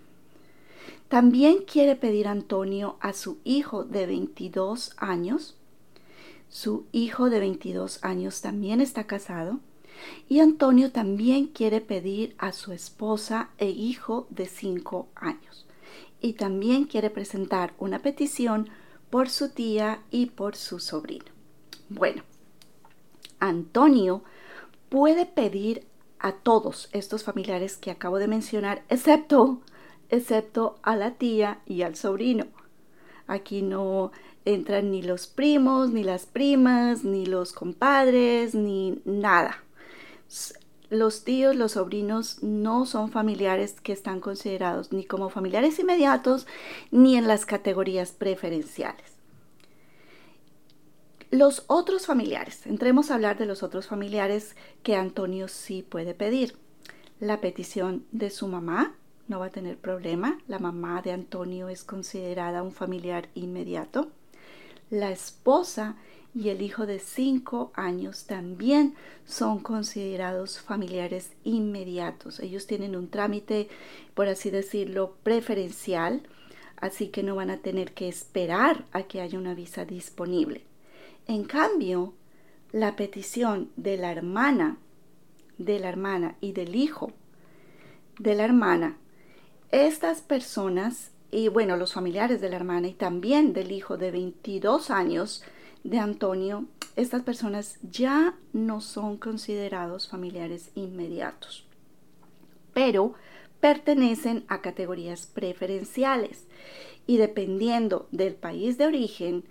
También 1.09 1.65
quiere 1.71 1.97
pedir 1.97 2.29
Antonio 2.29 2.97
a 3.01 3.13
su 3.13 3.39
hijo 3.43 3.85
de 3.85 4.07
22 4.07 4.95
años, 4.97 5.57
su 6.51 6.87
hijo 6.91 7.31
de 7.31 7.39
22 7.39 8.01
años 8.03 8.41
también 8.41 8.81
está 8.81 9.07
casado 9.07 9.61
y 10.29 10.41
Antonio 10.41 10.91
también 10.91 11.47
quiere 11.47 11.81
pedir 11.81 12.35
a 12.39 12.53
su 12.53 12.73
esposa 12.73 13.51
e 13.59 13.71
hijo 13.71 14.27
de 14.31 14.47
5 14.47 15.09
años. 15.15 15.67
Y 16.21 16.35
también 16.35 16.85
quiere 16.85 17.09
presentar 17.09 17.73
una 17.79 18.01
petición 18.01 18.69
por 19.11 19.31
su 19.31 19.51
tía 19.51 20.03
y 20.11 20.27
por 20.27 20.57
su 20.57 20.81
sobrino. 20.81 21.27
Bueno, 21.89 22.25
Antonio 23.39 24.23
puede 24.89 25.27
pedir 25.27 25.87
a 26.19 26.33
todos 26.33 26.89
estos 26.93 27.23
familiares 27.23 27.77
que 27.77 27.93
acabo 27.93 28.19
de 28.19 28.27
mencionar, 28.27 28.83
excepto, 28.89 29.61
excepto 30.09 30.81
a 30.83 30.97
la 30.97 31.13
tía 31.13 31.61
y 31.65 31.83
al 31.83 31.95
sobrino. 31.95 32.47
Aquí 33.27 33.63
no 33.63 34.11
entran 34.45 34.91
ni 34.91 35.03
los 35.03 35.27
primos, 35.27 35.91
ni 35.91 36.03
las 36.03 36.27
primas, 36.27 37.05
ni 37.05 37.27
los 37.27 37.53
compadres, 37.53 38.55
ni 38.55 39.01
nada. 39.05 39.63
Los 40.91 41.25
tíos, 41.25 41.55
los 41.55 41.73
sobrinos 41.73 42.43
no 42.43 42.85
son 42.85 43.11
familiares 43.11 43.81
que 43.81 43.93
están 43.93 44.21
considerados 44.21 44.93
ni 44.93 45.05
como 45.05 45.31
familiares 45.31 45.79
inmediatos 45.79 46.47
ni 46.91 47.17
en 47.17 47.29
las 47.29 47.47
categorías 47.47 48.11
preferenciales. 48.11 49.21
Los 51.31 51.63
otros 51.69 52.07
familiares, 52.07 52.67
entremos 52.67 53.11
a 53.11 53.15
hablar 53.15 53.39
de 53.39 53.47
los 53.47 53.63
otros 53.63 53.87
familiares 53.87 54.57
que 54.83 54.97
Antonio 54.97 55.47
sí 55.47 55.87
puede 55.89 56.13
pedir. 56.13 56.57
La 57.21 57.41
petición 57.41 58.05
de 58.11 58.31
su 58.31 58.49
mamá 58.49 58.95
no 59.29 59.39
va 59.39 59.47
a 59.47 59.51
tener 59.51 59.79
problema. 59.79 60.41
La 60.49 60.59
mamá 60.59 61.03
de 61.03 61.13
Antonio 61.13 61.69
es 61.69 61.85
considerada 61.85 62.65
un 62.65 62.73
familiar 62.73 63.29
inmediato. 63.35 64.11
La 64.91 65.11
esposa 65.13 65.97
y 66.35 66.49
el 66.49 66.63
hijo 66.63 66.87
de 66.87 66.99
cinco 66.99 67.73
años 67.75 68.25
también 68.25 68.95
son 69.25 69.61
considerados 69.61 70.61
familiares 70.61 71.31
inmediatos. 71.45 72.41
Ellos 72.41 72.67
tienen 72.67 72.97
un 72.97 73.09
trámite, 73.09 73.69
por 74.15 74.29
así 74.29 74.51
decirlo, 74.51 75.17
preferencial, 75.23 76.23
así 76.77 77.09
que 77.09 77.23
no 77.23 77.37
van 77.37 77.51
a 77.51 77.59
tener 77.59 77.93
que 77.93 78.09
esperar 78.09 78.85
a 78.93 79.05
que 79.05 79.21
haya 79.21 79.39
una 79.39 79.55
visa 79.55 79.85
disponible. 79.85 80.65
En 81.27 81.45
cambio, 81.45 82.15
la 82.73 82.97
petición 82.97 83.71
de 83.77 83.97
la 83.97 84.13
hermana, 84.13 84.79
de 85.59 85.79
la 85.79 85.89
hermana 85.89 86.37
y 86.41 86.53
del 86.53 86.75
hijo 86.77 87.13
de 88.19 88.35
la 88.35 88.45
hermana, 88.45 88.97
estas 89.71 90.21
personas 90.21 91.11
y 91.31 91.49
bueno, 91.49 91.77
los 91.77 91.93
familiares 91.93 92.41
de 92.41 92.49
la 92.49 92.57
hermana 92.57 92.89
y 92.89 92.95
también 92.95 93.53
del 93.53 93.73
hijo 93.73 93.97
de 93.97 94.11
22 94.11 94.91
años 94.91 95.43
de 95.85 95.99
Antonio, 95.99 96.67
estas 96.97 97.23
personas 97.23 97.79
ya 97.83 98.37
no 98.53 98.81
son 98.81 99.17
considerados 99.17 100.09
familiares 100.09 100.71
inmediatos, 100.75 101.67
pero 102.75 103.15
pertenecen 103.61 104.45
a 104.49 104.61
categorías 104.61 105.27
preferenciales 105.27 106.47
y 107.07 107.19
dependiendo 107.19 108.09
del 108.11 108.35
país 108.35 108.79
de 108.79 108.87
origen 108.87 109.45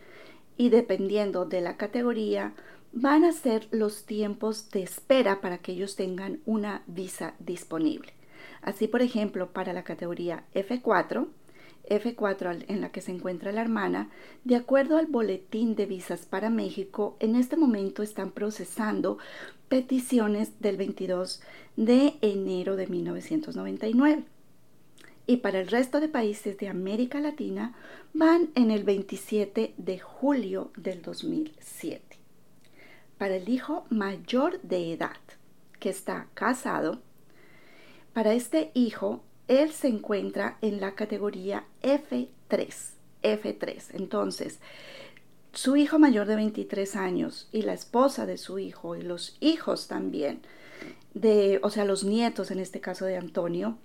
y 0.58 0.70
dependiendo 0.70 1.46
de 1.46 1.62
la 1.62 1.78
categoría, 1.78 2.54
van 2.92 3.24
a 3.24 3.32
ser 3.32 3.68
los 3.72 4.06
tiempos 4.06 4.72
de 4.72 4.84
espera 4.84 5.42
para 5.42 5.60
que 5.60 5.72
ellos 5.72 5.96
tengan 5.96 6.42
una 6.46 6.84
visa 6.88 7.36
disponible. 7.40 8.14
Así, 8.62 8.88
por 8.88 9.02
ejemplo, 9.02 9.52
para 9.52 9.74
la 9.74 9.84
categoría 9.84 10.44
F4, 10.54 11.28
F4 11.90 12.66
en 12.68 12.82
la 12.82 12.92
que 12.92 13.02
se 13.02 13.12
encuentra 13.12 13.52
la 13.52 13.62
hermana, 13.62 14.10
de 14.44 14.56
acuerdo 14.56 14.98
al 14.98 15.08
boletín 15.08 15.76
de 15.76 15.86
visas 15.86 16.26
para 16.26 16.50
México, 16.50 17.18
en 17.20 17.36
este 17.36 17.58
momento 17.58 18.04
están 18.04 18.32
procesando 18.32 19.18
peticiones 19.68 20.60
del 20.60 20.78
22 20.78 21.42
de 21.76 22.16
enero 22.22 22.76
de 22.76 22.88
1999. 22.88 24.24
Y 25.28 25.38
para 25.38 25.60
el 25.60 25.68
resto 25.68 26.00
de 26.00 26.10
países 26.10 26.58
de 26.58 26.70
América 26.70 27.20
Latina 27.20 27.76
van 28.14 28.50
en 28.56 28.72
el 28.72 28.84
27 28.84 29.76
de 29.78 30.00
julio 30.00 30.72
del 30.76 31.04
2007. 31.04 32.18
Para 33.20 33.36
el 33.36 33.48
hijo 33.48 33.86
mayor 33.90 34.60
de 34.62 34.94
edad 34.94 35.18
que 35.80 35.90
está 35.90 36.28
casado, 36.34 37.00
para 38.14 38.34
este 38.34 38.72
hijo 38.74 39.22
él 39.50 39.72
se 39.72 39.90
encuentra 39.90 40.58
en 40.62 40.80
la 40.80 40.96
categoría 40.96 41.66
F3. 41.82 42.28
F3. 43.22 43.84
Entonces, 43.94 44.60
su 45.52 45.76
hijo 45.76 46.00
mayor 46.00 46.28
de 46.28 46.36
23 46.36 46.96
años 46.96 47.50
y 47.52 47.64
la 47.64 47.74
esposa 47.74 48.26
de 48.26 48.38
su 48.38 48.60
hijo 48.60 48.96
y 48.96 49.02
los 49.02 49.36
hijos 49.42 49.88
también, 49.88 50.42
de, 51.16 51.60
o 51.64 51.72
sea, 51.72 51.84
los 51.84 52.04
nietos 52.04 52.52
en 52.52 52.60
este 52.60 52.80
caso 52.80 53.06
de 53.06 53.18
Antonio, 53.18 53.78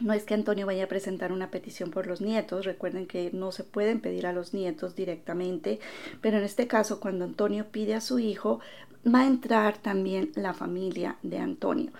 no 0.00 0.12
es 0.12 0.24
que 0.24 0.34
Antonio 0.34 0.66
vaya 0.66 0.84
a 0.84 0.88
presentar 0.88 1.30
una 1.30 1.52
petición 1.52 1.90
por 1.90 2.08
los 2.08 2.20
nietos, 2.20 2.64
recuerden 2.64 3.06
que 3.06 3.30
no 3.32 3.52
se 3.52 3.62
pueden 3.62 4.00
pedir 4.00 4.26
a 4.26 4.32
los 4.32 4.52
nietos 4.52 4.96
directamente, 4.96 5.78
pero 6.20 6.38
en 6.38 6.44
este 6.44 6.66
caso 6.66 6.98
cuando 6.98 7.24
Antonio 7.24 7.66
pide 7.70 7.94
a 7.94 8.00
su 8.00 8.18
hijo, 8.18 8.58
va 9.06 9.20
a 9.20 9.26
entrar 9.28 9.78
también 9.78 10.32
la 10.34 10.54
familia 10.54 11.18
de 11.22 11.38
Antonio. 11.38 11.92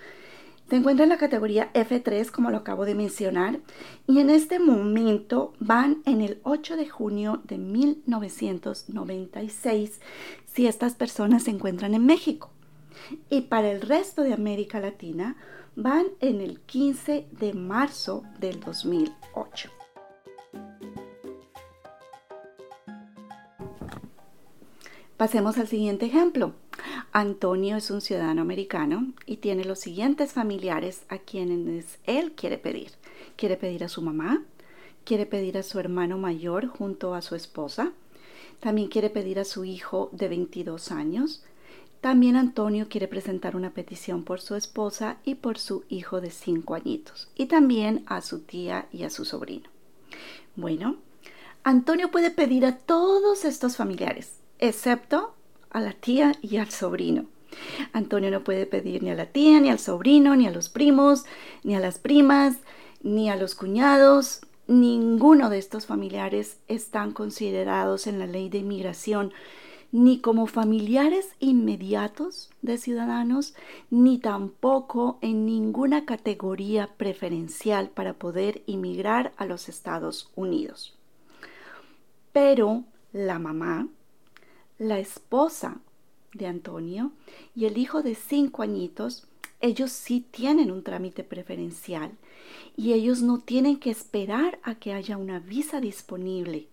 Se 0.73 0.79
encuentra 0.79 1.03
en 1.03 1.11
la 1.11 1.19
categoría 1.19 1.71
F3, 1.75 2.31
como 2.31 2.51
lo 2.51 2.57
acabo 2.57 2.87
de 2.87 2.95
mencionar, 2.95 3.61
y 4.07 4.21
en 4.21 4.31
este 4.31 4.59
momento 4.59 5.53
van 5.61 6.01
en 6.07 6.23
el 6.23 6.41
8 6.45 6.79
de 6.79 6.89
junio 6.89 7.43
de 7.45 7.59
1996 7.59 10.01
si 10.47 10.67
estas 10.67 10.95
personas 10.95 11.43
se 11.43 11.51
encuentran 11.51 11.93
en 11.93 12.07
México. 12.07 12.53
Y 13.29 13.43
para 13.43 13.71
el 13.71 13.83
resto 13.83 14.23
de 14.23 14.33
América 14.33 14.81
Latina 14.81 15.37
van 15.77 16.07
en 16.21 16.41
el 16.41 16.61
15 16.61 17.27
de 17.31 17.53
marzo 17.53 18.23
del 18.41 18.59
2008. 18.61 19.69
Pasemos 25.19 25.59
al 25.59 25.69
siguiente 25.69 26.07
ejemplo. 26.07 26.55
Antonio 27.15 27.77
es 27.77 27.91
un 27.91 28.01
ciudadano 28.01 28.41
americano 28.41 29.13
y 29.27 29.37
tiene 29.37 29.67
los 29.67 29.81
siguientes 29.81 30.33
familiares 30.33 31.03
a 31.11 31.19
quienes 31.19 31.99
él 32.07 32.33
quiere 32.33 32.57
pedir. 32.57 32.93
Quiere 33.37 33.59
pedir 33.59 33.85
a 33.85 33.91
su 33.91 34.01
mamá, 34.01 34.43
quiere 35.05 35.27
pedir 35.27 35.59
a 35.59 35.63
su 35.63 35.79
hermano 35.79 36.17
mayor 36.17 36.67
junto 36.69 37.15
a 37.15 37.21
su 37.21 37.35
esposa, 37.35 37.93
también 38.61 38.89
quiere 38.89 39.11
pedir 39.11 39.39
a 39.39 39.45
su 39.45 39.67
hijo 39.67 40.09
de 40.13 40.29
22 40.29 40.91
años, 40.91 41.45
también 42.01 42.35
Antonio 42.35 42.89
quiere 42.89 43.09
presentar 43.09 43.57
una 43.57 43.71
petición 43.71 44.25
por 44.25 44.41
su 44.41 44.55
esposa 44.57 45.19
y 45.23 45.35
por 45.35 45.59
su 45.59 45.85
hijo 45.91 46.23
de 46.23 46.31
5 46.31 46.75
añitos, 46.75 47.29
y 47.37 47.47
también 47.47 48.05
a 48.07 48.23
su 48.23 48.41
tía 48.41 48.87
y 48.91 49.03
a 49.03 49.11
su 49.11 49.27
sobrino. 49.27 49.69
Bueno, 50.57 50.97
Antonio 51.63 52.11
puede 52.11 52.31
pedir 52.31 52.65
a 52.65 52.79
todos 52.79 53.45
estos 53.45 53.77
familiares, 53.77 54.41
excepto 54.59 55.35
a 55.73 55.81
la 55.81 55.93
tía 55.93 56.35
y 56.43 56.57
al 56.59 56.71
sobrino. 56.71 57.27
Antonio 57.93 58.31
no 58.31 58.45
puede 58.45 58.67
pedir 58.67 59.03
ni 59.03 59.11
a 59.11 59.15
la 59.15 59.27
tía, 59.27 59.61
ni 59.61 59.71
al 59.71 59.79
sobrino, 59.79 60.37
ni 60.37 60.47
a 60.47 60.51
los 60.51 60.69
primos, 60.69 61.25
ni 61.63 61.75
a 61.75 61.81
las 61.81 61.99
primas, 61.99 62.57
ni 63.03 63.29
a 63.29 63.37
los 63.37 63.55
cuñados. 63.55 64.41
Ninguno 64.69 65.51
de 65.51 65.59
estos 65.59 65.87
familiares 65.87 66.59
están 66.69 67.13
considerados 67.13 68.07
en 68.07 68.19
la 68.19 68.27
ley 68.27 68.49
de 68.49 68.59
inmigración 68.59 69.33
ni 69.93 70.21
como 70.21 70.47
familiares 70.47 71.29
inmediatos 71.39 72.51
de 72.63 72.79
ciudadanos, 72.79 73.55
ni 73.91 74.19
tampoco 74.19 75.19
en 75.21 75.45
ninguna 75.45 76.07
categoría 76.07 76.89
preferencial 76.97 77.91
para 77.91 78.15
poder 78.15 78.63
inmigrar 78.67 79.33
a 79.37 79.45
los 79.45 79.69
Estados 79.69 80.33
Unidos. 80.35 80.97
Pero 82.33 82.85
la 83.13 83.39
mamá, 83.39 83.87
la 84.83 84.99
esposa 84.99 85.81
de 86.35 86.47
Antonio 86.47 87.13
y 87.55 87.67
el 87.67 87.79
hijo 87.79 88.03
de 88.03 88.17
cinco 88.17 88.63
añitos, 88.63 89.29
ellos 89.61 89.93
sí 89.93 90.27
tienen 90.29 90.73
un 90.73 90.83
trámite 90.83 91.23
preferencial 91.23 92.11
y 92.77 92.93
ellos 92.93 93.23
no 93.23 93.39
tienen 93.39 93.79
que 93.79 93.91
esperar 93.91 94.59
a 94.65 94.75
que 94.75 94.93
haya 94.93 95.17
una 95.17 95.39
visa 95.39 95.81
disponible 95.81 96.67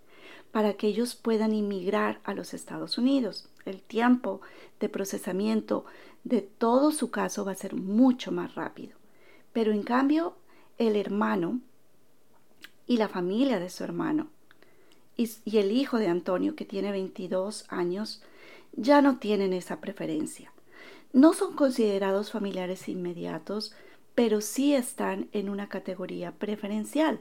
para 0.51 0.73
que 0.73 0.87
ellos 0.87 1.13
puedan 1.13 1.53
inmigrar 1.53 2.19
a 2.23 2.33
los 2.33 2.55
Estados 2.55 2.97
Unidos. 2.97 3.47
El 3.65 3.81
tiempo 3.83 4.41
de 4.79 4.89
procesamiento 4.89 5.85
de 6.23 6.41
todo 6.41 6.91
su 6.91 7.11
caso 7.11 7.45
va 7.45 7.51
a 7.51 7.55
ser 7.55 7.75
mucho 7.75 8.31
más 8.31 8.55
rápido. 8.55 8.97
Pero 9.53 9.71
en 9.71 9.83
cambio, 9.83 10.35
el 10.79 10.95
hermano 10.95 11.59
y 12.87 12.97
la 12.97 13.07
familia 13.07 13.59
de 13.59 13.69
su 13.69 13.83
hermano 13.83 14.29
y, 15.19 15.57
el 15.57 15.71
hijo 15.73 15.97
de 15.97 16.07
Antonio, 16.07 16.55
que 16.55 16.63
tiene 16.65 16.91
22 16.91 17.65
años, 17.67 18.21
ya 18.71 19.01
no 19.01 19.17
tienen 19.17 19.51
esa 19.51 19.81
preferencia. 19.81 20.53
No 21.11 21.33
son 21.33 21.55
considerados 21.55 22.31
familiares 22.31 22.87
inmediatos, 22.87 23.73
pero 24.15 24.39
sí 24.39 24.73
están 24.73 25.27
en 25.33 25.49
una 25.49 25.67
categoría 25.67 26.31
preferencial 26.31 27.19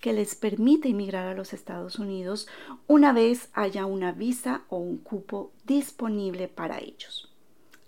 que 0.00 0.12
les 0.12 0.34
permite 0.34 0.88
inmigrar 0.88 1.26
a 1.26 1.34
los 1.34 1.52
Estados 1.52 1.98
Unidos 1.98 2.48
una 2.86 3.12
vez 3.12 3.48
haya 3.52 3.86
una 3.86 4.12
visa 4.12 4.62
o 4.68 4.76
un 4.76 4.98
cupo 4.98 5.50
disponible 5.64 6.48
para 6.48 6.78
ellos. 6.78 7.32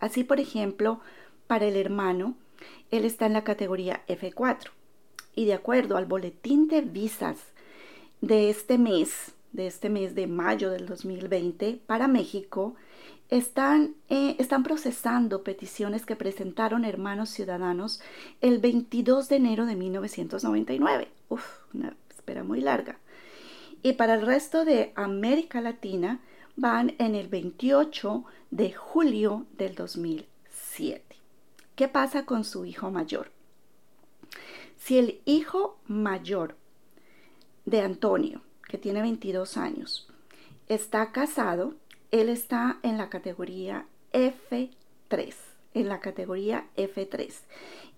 Así, 0.01 0.25
por 0.25 0.41
ejemplo, 0.41 1.01
para 1.47 1.67
el 1.67 1.77
hermano, 1.77 2.35
él 2.91 3.05
está 3.05 3.27
en 3.27 3.35
la 3.35 3.45
categoría 3.45 4.03
F4 4.09 4.71
y 5.35 5.45
de 5.45 5.55
acuerdo 5.55 5.97
al 5.97 6.07
boletín 6.07 6.67
de 6.67 6.81
visas 6.81 7.39
de 8.21 8.51
este 8.51 8.77
mes, 8.77 9.35
de 9.53 9.67
este 9.67 9.89
mes 9.91 10.15
de 10.15 10.27
mayo 10.27 10.71
del 10.71 10.87
2020 10.87 11.81
para 11.87 12.09
México 12.09 12.75
están, 13.29 13.95
eh, 14.09 14.37
están 14.39 14.63
procesando 14.63 15.45
peticiones 15.45 16.05
que 16.05 16.17
presentaron 16.17 16.85
hermanos 16.85 17.31
ciudadanos 17.31 18.01
el 18.41 18.59
22 18.59 19.29
de 19.29 19.37
enero 19.37 19.67
de 19.67 19.77
1999. 19.77 21.09
Uf, 21.29 21.45
una 21.73 21.97
espera 22.11 22.43
muy 22.43 22.61
larga. 22.61 22.99
Y 23.83 23.93
para 23.95 24.15
el 24.15 24.27
resto 24.27 24.65
de 24.65 24.93
América 24.95 25.61
Latina 25.61 26.21
van 26.57 26.95
en 26.99 27.15
el 27.15 27.29
28 27.29 28.25
de 28.51 28.73
julio 28.73 29.47
del 29.57 29.75
2007. 29.75 31.17
¿Qué 31.77 31.89
pasa 31.89 32.27
con 32.27 32.45
su 32.45 32.65
hijo 32.65 32.91
mayor? 32.91 33.31
Si 34.77 34.99
el 34.99 35.21
hijo 35.25 35.79
mayor 35.87 36.57
de 37.65 37.81
Antonio 37.81 38.43
que 38.71 38.79
tiene 38.79 39.03
22 39.03 39.57
años, 39.57 40.09
está 40.69 41.11
casado, 41.11 41.75
él 42.13 42.29
está 42.29 42.79
en 42.85 42.99
la 42.99 43.09
categoría 43.11 43.87
F3, 44.13 45.35
en 45.75 45.89
la 45.89 45.99
categoría 45.99 46.69
F3. 46.77 47.35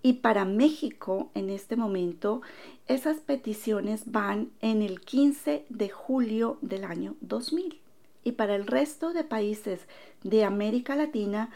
Y 0.03 0.15
para 0.15 0.47
México, 0.47 1.31
en 1.35 1.51
este 1.51 1.77
momento, 1.77 2.41
esas 2.89 3.19
peticiones 3.19 4.11
van 4.11 4.51
en 4.63 4.81
el 4.81 5.01
15 5.01 5.67
de 5.69 5.89
julio 5.91 6.57
del 6.63 6.85
año 6.85 7.17
2000. 7.21 7.79
Y 8.25 8.33
para 8.33 8.57
el 8.57 8.67
resto 8.67 9.13
de 9.13 9.25
países 9.25 9.81
de 10.23 10.45
América 10.45 10.97
Latina, 10.97 11.51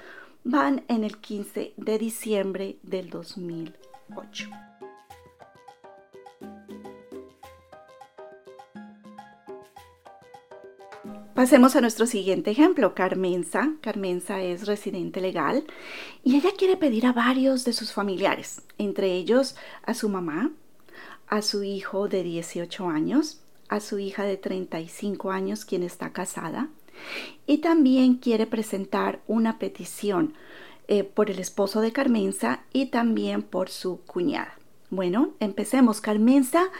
van 0.44 0.84
en 0.88 1.04
el 1.04 1.16
15 1.16 1.72
de 1.76 1.98
diciembre 1.98 2.76
del 2.82 3.08
2008. 3.08 4.65
Pasemos 11.36 11.76
a 11.76 11.82
nuestro 11.82 12.06
siguiente 12.06 12.50
ejemplo, 12.50 12.94
Carmenza. 12.94 13.74
Carmenza 13.82 14.40
es 14.40 14.66
residente 14.66 15.20
legal 15.20 15.64
y 16.24 16.36
ella 16.36 16.48
quiere 16.56 16.78
pedir 16.78 17.04
a 17.04 17.12
varios 17.12 17.66
de 17.66 17.74
sus 17.74 17.92
familiares, 17.92 18.62
entre 18.78 19.12
ellos 19.12 19.54
a 19.82 19.92
su 19.92 20.08
mamá, 20.08 20.52
a 21.28 21.42
su 21.42 21.62
hijo 21.62 22.08
de 22.08 22.22
18 22.22 22.88
años, 22.88 23.42
a 23.68 23.80
su 23.80 23.98
hija 23.98 24.24
de 24.24 24.38
35 24.38 25.30
años 25.30 25.66
quien 25.66 25.82
está 25.82 26.10
casada 26.10 26.70
y 27.46 27.58
también 27.58 28.14
quiere 28.14 28.46
presentar 28.46 29.20
una 29.26 29.58
petición 29.58 30.32
eh, 30.88 31.04
por 31.04 31.30
el 31.30 31.38
esposo 31.38 31.82
de 31.82 31.92
Carmenza 31.92 32.62
y 32.72 32.86
también 32.86 33.42
por 33.42 33.68
su 33.68 34.00
cuñada. 34.06 34.56
Bueno, 34.88 35.34
empecemos. 35.40 36.00
Carmenza, 36.00 36.70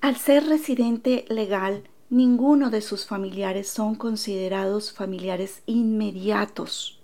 al 0.00 0.16
ser 0.16 0.46
residente 0.46 1.26
legal, 1.28 1.82
ninguno 2.10 2.70
de 2.70 2.80
sus 2.80 3.06
familiares 3.06 3.68
son 3.68 3.94
considerados 3.94 4.92
familiares 4.92 5.62
inmediatos 5.66 6.98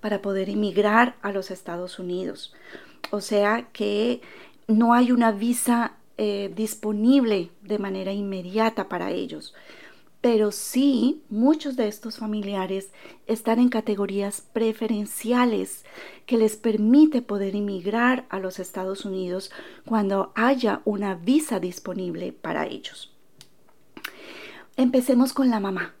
para 0.00 0.20
poder 0.20 0.50
emigrar 0.50 1.16
a 1.22 1.32
los 1.32 1.50
Estados 1.50 1.98
Unidos. 1.98 2.52
O 3.10 3.20
sea 3.20 3.68
que 3.72 4.20
no 4.66 4.92
hay 4.92 5.12
una 5.12 5.32
visa 5.32 5.94
eh, 6.18 6.52
disponible 6.54 7.50
de 7.62 7.78
manera 7.78 8.12
inmediata 8.12 8.88
para 8.88 9.10
ellos. 9.12 9.54
Pero 10.20 10.52
sí, 10.52 11.22
muchos 11.28 11.76
de 11.76 11.86
estos 11.86 12.16
familiares 12.16 12.90
están 13.26 13.58
en 13.58 13.68
categorías 13.68 14.42
preferenciales 14.52 15.84
que 16.24 16.38
les 16.38 16.56
permite 16.56 17.20
poder 17.20 17.54
inmigrar 17.54 18.24
a 18.30 18.38
los 18.38 18.58
Estados 18.58 19.04
Unidos 19.04 19.50
cuando 19.84 20.32
haya 20.34 20.80
una 20.86 21.14
visa 21.14 21.60
disponible 21.60 22.32
para 22.32 22.66
ellos. 22.66 23.13
Empecemos 24.76 25.32
con 25.32 25.50
la 25.50 25.60
mamá, 25.60 25.94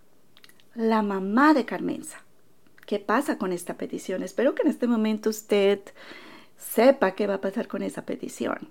la 0.74 1.02
mamá 1.02 1.54
de 1.54 1.64
Carmenza. 1.64 2.24
¿Qué 2.86 2.98
pasa 2.98 3.38
con 3.38 3.52
esta 3.52 3.74
petición? 3.76 4.24
Espero 4.24 4.56
que 4.56 4.62
en 4.62 4.68
este 4.68 4.88
momento 4.88 5.30
usted 5.30 5.80
sepa 6.58 7.12
qué 7.12 7.28
va 7.28 7.34
a 7.34 7.40
pasar 7.40 7.68
con 7.68 7.84
esa 7.84 8.04
petición. 8.04 8.70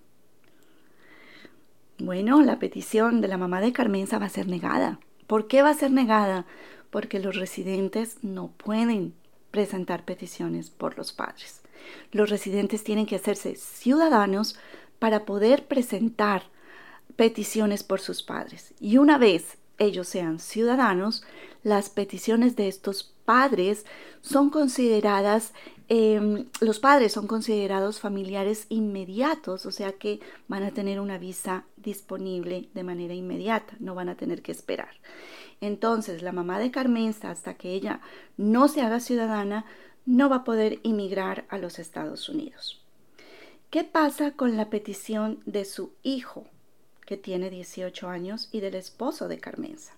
Bueno, 1.99 2.41
la 2.41 2.59
petición 2.59 3.21
de 3.21 3.29
la 3.29 3.37
mamá 3.37 3.61
de 3.61 3.71
Carmenza 3.71 4.19
va 4.19 4.25
a 4.25 4.29
ser 4.29 4.49
negada. 4.49 4.99
¿Por 5.25 5.47
qué 5.47 5.61
va 5.61 5.69
a 5.69 5.73
ser 5.73 5.91
negada? 5.91 6.45
Porque 6.89 7.19
los 7.19 7.37
residentes 7.37 8.17
no 8.23 8.51
pueden 8.51 9.13
presentar 9.51 10.03
peticiones 10.03 10.69
por 10.69 10.97
los 10.97 11.13
padres. 11.13 11.61
Los 12.11 12.29
residentes 12.29 12.83
tienen 12.83 13.05
que 13.05 13.15
hacerse 13.15 13.55
ciudadanos 13.55 14.59
para 14.99 15.23
poder 15.23 15.65
presentar 15.65 16.43
peticiones 17.15 17.83
por 17.83 18.01
sus 18.01 18.21
padres. 18.21 18.73
Y 18.81 18.97
una 18.97 19.17
vez 19.17 19.59
ellos 19.77 20.07
sean 20.07 20.39
ciudadanos, 20.39 21.23
las 21.63 21.89
peticiones 21.89 22.55
de 22.55 22.67
estos 22.67 23.13
padres 23.25 23.85
son 24.21 24.49
consideradas 24.49 25.53
Em, 25.89 26.45
los 26.61 26.79
padres 26.79 27.11
son 27.11 27.27
considerados 27.27 27.99
familiares 27.99 28.67
inmediatos, 28.69 29.65
o 29.65 29.71
sea 29.71 29.91
que 29.93 30.21
van 30.47 30.63
a 30.63 30.71
tener 30.71 30.99
una 30.99 31.17
visa 31.17 31.65
disponible 31.75 32.69
de 32.73 32.83
manera 32.83 33.13
inmediata, 33.13 33.75
no 33.79 33.93
van 33.93 34.07
a 34.07 34.15
tener 34.15 34.41
que 34.41 34.53
esperar. 34.53 34.89
Entonces, 35.59 36.21
la 36.21 36.31
mamá 36.31 36.57
de 36.59 36.71
Carmenza, 36.71 37.31
hasta 37.31 37.55
que 37.55 37.73
ella 37.73 38.01
no 38.37 38.67
se 38.69 38.81
haga 38.81 38.99
ciudadana, 38.99 39.65
no 40.05 40.29
va 40.29 40.37
a 40.37 40.43
poder 40.43 40.79
inmigrar 40.83 41.45
a 41.49 41.57
los 41.57 41.79
Estados 41.79 42.29
Unidos. 42.29 42.81
¿Qué 43.69 43.83
pasa 43.83 44.31
con 44.31 44.55
la 44.55 44.69
petición 44.69 45.41
de 45.45 45.65
su 45.65 45.93
hijo, 46.01 46.45
tiene 47.17 47.49
18 47.49 48.09
años, 48.09 48.49
y 48.51 48.59
del 48.59 48.75
esposo 48.75 49.27
de 49.27 49.39
Carmenza? 49.39 49.93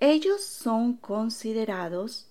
Ellos 0.00 0.42
son 0.42 0.94
considerados 0.96 2.28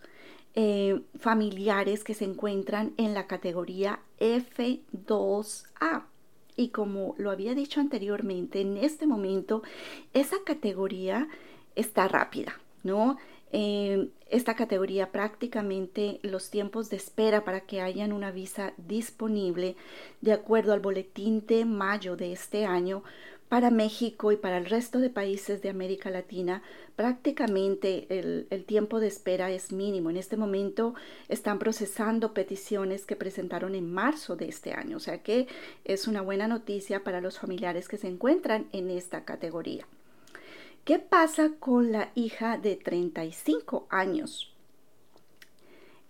eh, 0.56 1.02
familiares 1.18 2.04
que 2.04 2.14
se 2.14 2.26
encuentran 2.26 2.94
en 2.98 3.14
la 3.14 3.28
categoría 3.28 4.02
F2A. 4.20 6.04
Y 6.58 6.70
como 6.70 7.16
lo 7.18 7.32
había 7.32 7.56
dicho 7.56 7.80
anteriormente, 7.80 8.60
en 8.60 8.76
este 8.76 9.08
momento 9.08 9.64
esa 10.14 10.36
categoría 10.46 11.30
está 11.76 12.10
rápida, 12.10 12.60
¿no? 12.84 13.18
Eh, 13.54 14.10
esta 14.30 14.56
categoría 14.56 15.12
prácticamente 15.12 16.20
los 16.24 16.50
tiempos 16.50 16.90
de 16.90 16.98
espera 16.98 17.44
para 17.44 17.62
que 17.62 17.82
hayan 17.82 18.14
una 18.14 18.32
visa 18.32 18.74
disponible 18.78 19.76
de 20.22 20.32
acuerdo 20.34 20.72
al 20.74 20.80
boletín 20.80 21.46
de 21.48 21.66
mayo 21.66 22.16
de 22.16 22.32
este 22.32 22.66
año 22.66 23.04
para 23.52 23.70
México 23.70 24.32
y 24.32 24.38
para 24.38 24.58
el 24.58 24.66
resto 24.66 25.00
de 25.00 25.10
países 25.10 25.62
de 25.62 25.68
América 25.68 26.10
Latina, 26.10 26.64
prácticamente 26.96 28.08
el, 28.10 28.64
tiempo 28.64 29.02
de 29.02 29.08
espera 29.08 29.52
es 29.52 29.74
mínimo. 29.74 30.10
En 30.10 30.16
este 30.16 30.38
momento 30.38 30.96
están 31.28 31.60
procesando 31.60 32.34
peticiones 32.34 33.06
que 33.06 33.18
presentaron 33.18 33.76
en 33.76 33.92
marzo 33.92 34.38
de 34.38 34.48
este 34.48 34.72
año, 34.72 34.96
o 34.96 35.00
sea 35.02 35.22
que 35.22 35.48
es 35.84 36.08
una 36.08 36.22
buena 36.22 36.48
noticia 36.48 37.04
para 37.04 37.20
los 37.20 37.40
familiares 37.40 37.90
que 37.90 37.98
se 37.98 38.08
encuentran 38.08 38.70
en 38.72 38.90
esta 38.90 39.26
categoría. 39.26 39.86
¿Qué 40.86 41.00
pasa 41.00 41.52
con 41.60 41.92
la 41.92 42.14
hija 42.16 42.58
de 42.58 42.78
35 42.78 43.86
años 43.90 44.56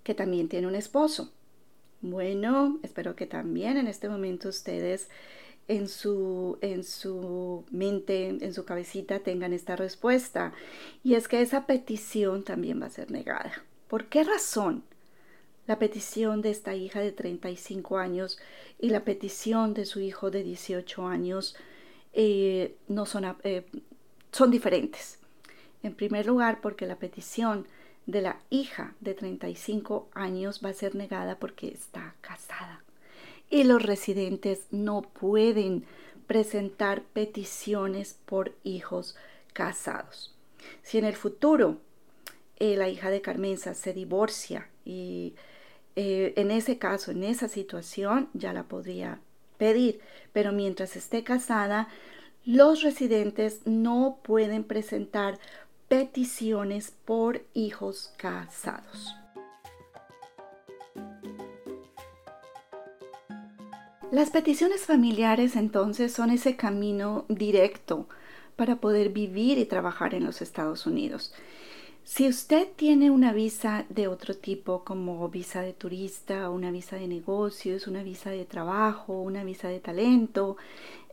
que 0.03 0.13
también 0.13 0.47
tiene 0.47 0.67
un 0.67 0.75
esposo? 0.75 1.31
Bueno, 2.01 2.79
espero 2.83 3.15
que 3.15 3.25
también 3.25 3.77
en 3.77 3.87
este 3.87 4.09
momento 4.09 4.49
ustedes 4.49 5.09
en 5.67 5.87
su, 5.87 6.57
en 6.61 6.83
su 6.83 7.63
mente, 7.71 8.27
en 8.27 8.53
su 8.53 8.65
cabecita 8.65 9.19
tengan 9.19 9.53
esta 9.53 9.75
respuesta. 9.75 10.53
Y 11.03 11.15
es 11.15 11.27
que 11.27 11.41
esa 11.41 11.65
petición 11.65 12.43
también 12.43 12.81
va 12.81 12.87
a 12.87 12.89
ser 12.89 13.11
negada. 13.11 13.53
¿Por 13.87 14.05
qué 14.05 14.23
razón? 14.23 14.83
La 15.67 15.79
petición 15.79 16.41
de 16.41 16.51
esta 16.51 16.75
hija 16.75 16.99
de 16.99 17.11
35 17.11 17.97
años 17.97 18.39
y 18.79 18.89
la 18.89 19.03
petición 19.05 19.73
de 19.73 19.85
su 19.85 19.99
hijo 19.99 20.31
de 20.31 20.43
18 20.43 21.07
años 21.07 21.55
eh, 22.13 22.75
no 22.87 23.05
son, 23.05 23.37
eh, 23.43 23.65
son 24.31 24.51
diferentes. 24.51 25.19
En 25.83 25.95
primer 25.95 26.25
lugar, 26.25 26.59
porque 26.61 26.85
la 26.85 26.97
petición 26.97 27.67
de 28.05 28.21
la 28.21 28.41
hija 28.49 28.95
de 28.99 29.13
35 29.13 30.09
años 30.13 30.61
va 30.63 30.69
a 30.69 30.73
ser 30.73 30.95
negada 30.95 31.37
porque 31.37 31.69
está 31.69 32.15
casada 32.21 32.83
y 33.51 33.65
los 33.65 33.83
residentes 33.83 34.65
no 34.71 35.03
pueden 35.03 35.85
presentar 36.25 37.03
peticiones 37.03 38.17
por 38.25 38.55
hijos 38.63 39.15
casados. 39.53 40.33
Si 40.81 40.97
en 40.97 41.05
el 41.05 41.15
futuro 41.15 41.77
eh, 42.57 42.77
la 42.77 42.89
hija 42.89 43.11
de 43.11 43.21
Carmenza 43.21 43.73
se 43.73 43.93
divorcia 43.93 44.69
y 44.85 45.35
eh, 45.95 46.33
en 46.37 46.51
ese 46.51 46.77
caso, 46.77 47.11
en 47.11 47.23
esa 47.23 47.49
situación, 47.49 48.29
ya 48.33 48.53
la 48.53 48.63
podría 48.63 49.19
pedir, 49.57 49.99
pero 50.31 50.53
mientras 50.53 50.95
esté 50.95 51.23
casada, 51.23 51.89
los 52.45 52.81
residentes 52.81 53.59
no 53.65 54.19
pueden 54.23 54.63
presentar 54.63 55.37
peticiones 55.89 56.91
por 57.03 57.43
hijos 57.53 58.13
casados. 58.17 59.20
Las 64.11 64.29
peticiones 64.29 64.85
familiares 64.85 65.55
entonces 65.55 66.11
son 66.11 66.31
ese 66.31 66.57
camino 66.57 67.23
directo 67.29 68.09
para 68.57 68.75
poder 68.75 69.07
vivir 69.07 69.57
y 69.57 69.63
trabajar 69.63 70.13
en 70.13 70.25
los 70.25 70.41
Estados 70.41 70.85
Unidos. 70.85 71.33
Si 72.03 72.27
usted 72.27 72.67
tiene 72.75 73.09
una 73.09 73.31
visa 73.31 73.85
de 73.87 74.09
otro 74.09 74.35
tipo, 74.35 74.83
como 74.83 75.29
visa 75.29 75.61
de 75.61 75.71
turista, 75.71 76.49
una 76.49 76.71
visa 76.71 76.97
de 76.97 77.07
negocios, 77.07 77.87
una 77.87 78.03
visa 78.03 78.31
de 78.31 78.43
trabajo, 78.43 79.13
una 79.13 79.45
visa 79.45 79.69
de 79.69 79.79
talento, 79.79 80.57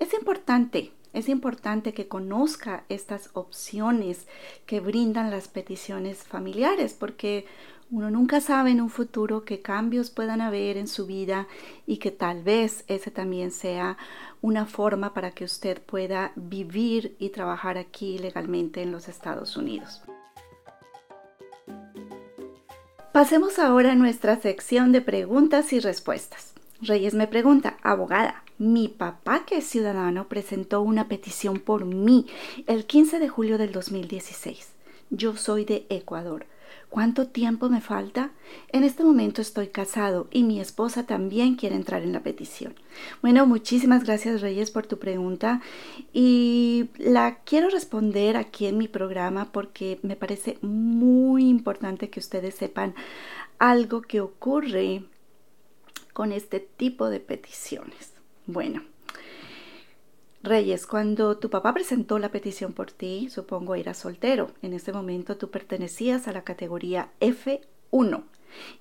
es 0.01 0.13
importante, 0.13 0.91
es 1.13 1.29
importante 1.29 1.95
que 1.95 2.09
conozca 2.09 2.83
estas 2.89 3.31
opciones 3.35 4.27
que 4.67 4.81
brindan 4.81 5.31
las 5.31 5.47
peticiones 5.47 6.25
familiares, 6.25 6.95
porque 6.99 7.47
uno 7.91 8.11
nunca 8.11 8.41
sabe 8.41 8.71
en 8.71 8.81
un 8.81 8.91
futuro 8.91 9.45
qué 9.45 9.63
cambios 9.63 10.11
puedan 10.11 10.41
haber 10.41 10.77
en 10.77 10.89
su 10.89 11.07
vida 11.07 11.47
y 11.87 11.97
que 11.97 12.11
tal 12.11 12.43
vez 12.43 12.85
ese 12.87 13.11
también 13.11 13.51
sea 13.51 13.97
una 14.43 14.67
forma 14.67 15.15
para 15.15 15.31
que 15.31 15.45
usted 15.45 15.81
pueda 15.81 16.33
vivir 16.37 17.17
y 17.19 17.31
trabajar 17.31 17.79
aquí 17.79 18.19
legalmente 18.19 18.83
en 18.83 18.93
los 18.93 19.09
Estados 19.09 19.57
Unidos. 19.57 20.03
Pasemos 23.13 23.59
ahora 23.59 23.93
a 23.93 23.97
nuestra 23.97 24.39
sección 24.41 24.93
de 24.93 25.01
preguntas 25.01 25.73
y 25.73 25.81
respuestas. 25.81 26.53
Reyes 26.81 27.15
me 27.15 27.27
pregunta, 27.27 27.79
abogada, 27.83 28.45
mi 28.59 28.89
papá 28.89 29.45
que 29.47 29.59
es 29.59 29.65
ciudadano 29.67 30.29
presentó 30.29 30.83
una 30.83 31.09
petición 31.09 31.59
por 31.59 31.85
mí 31.85 32.27
el 32.67 32.85
15 32.85 33.19
de 33.19 33.29
julio 33.29 33.57
del 33.57 33.73
2016. 33.73 34.78
Yo 35.11 35.37
soy 35.37 35.65
de 35.65 35.87
Ecuador. 35.89 36.47
¿Cuánto 36.91 37.29
tiempo 37.29 37.69
me 37.69 37.83
falta? 37.83 38.31
En 38.71 38.83
este 38.83 39.05
momento 39.05 39.43
estoy 39.43 39.69
casado 39.69 40.27
y 40.31 40.43
mi 40.43 40.59
esposa 40.59 41.05
también 41.05 41.55
quiere 41.57 41.77
entrar 41.77 42.03
en 42.03 42.13
la 42.13 42.23
petición. 42.23 42.75
Bueno, 43.21 43.47
muchísimas 43.47 44.05
gracias 44.05 44.41
Reyes 44.41 44.71
por 44.71 44.87
tu 44.87 44.99
pregunta 44.99 45.61
y 46.13 46.89
la 46.97 47.41
quiero 47.45 47.69
responder 47.69 48.37
aquí 48.37 48.67
en 48.67 48.79
mi 48.79 48.89
programa 48.89 49.53
porque 49.53 49.99
me 50.03 50.17
parece 50.17 50.59
muy 50.63 51.49
importante 51.49 52.09
que 52.09 52.21
ustedes 52.21 52.55
sepan 52.55 52.95
algo 53.59 54.01
que 54.03 54.21
ocurre 54.21 55.05
con 56.15 56.33
este 56.33 56.59
tipo 56.61 57.11
de 57.11 57.21
peticiones. 57.21 58.15
Bueno, 58.47 58.83
Reyes, 60.43 60.87
cuando 60.87 61.37
tu 61.37 61.51
papá 61.51 61.75
presentó 61.75 62.19
la 62.19 62.31
petición 62.31 62.73
por 62.73 62.93
ti, 62.93 63.29
supongo 63.29 63.75
era 63.75 63.93
soltero. 63.93 64.53
En 64.63 64.73
ese 64.73 64.93
momento 64.93 65.37
tú 65.37 65.51
pertenecías 65.51 66.29
a 66.29 66.33
la 66.33 66.45
categoría 66.45 67.11
F1. 67.21 68.23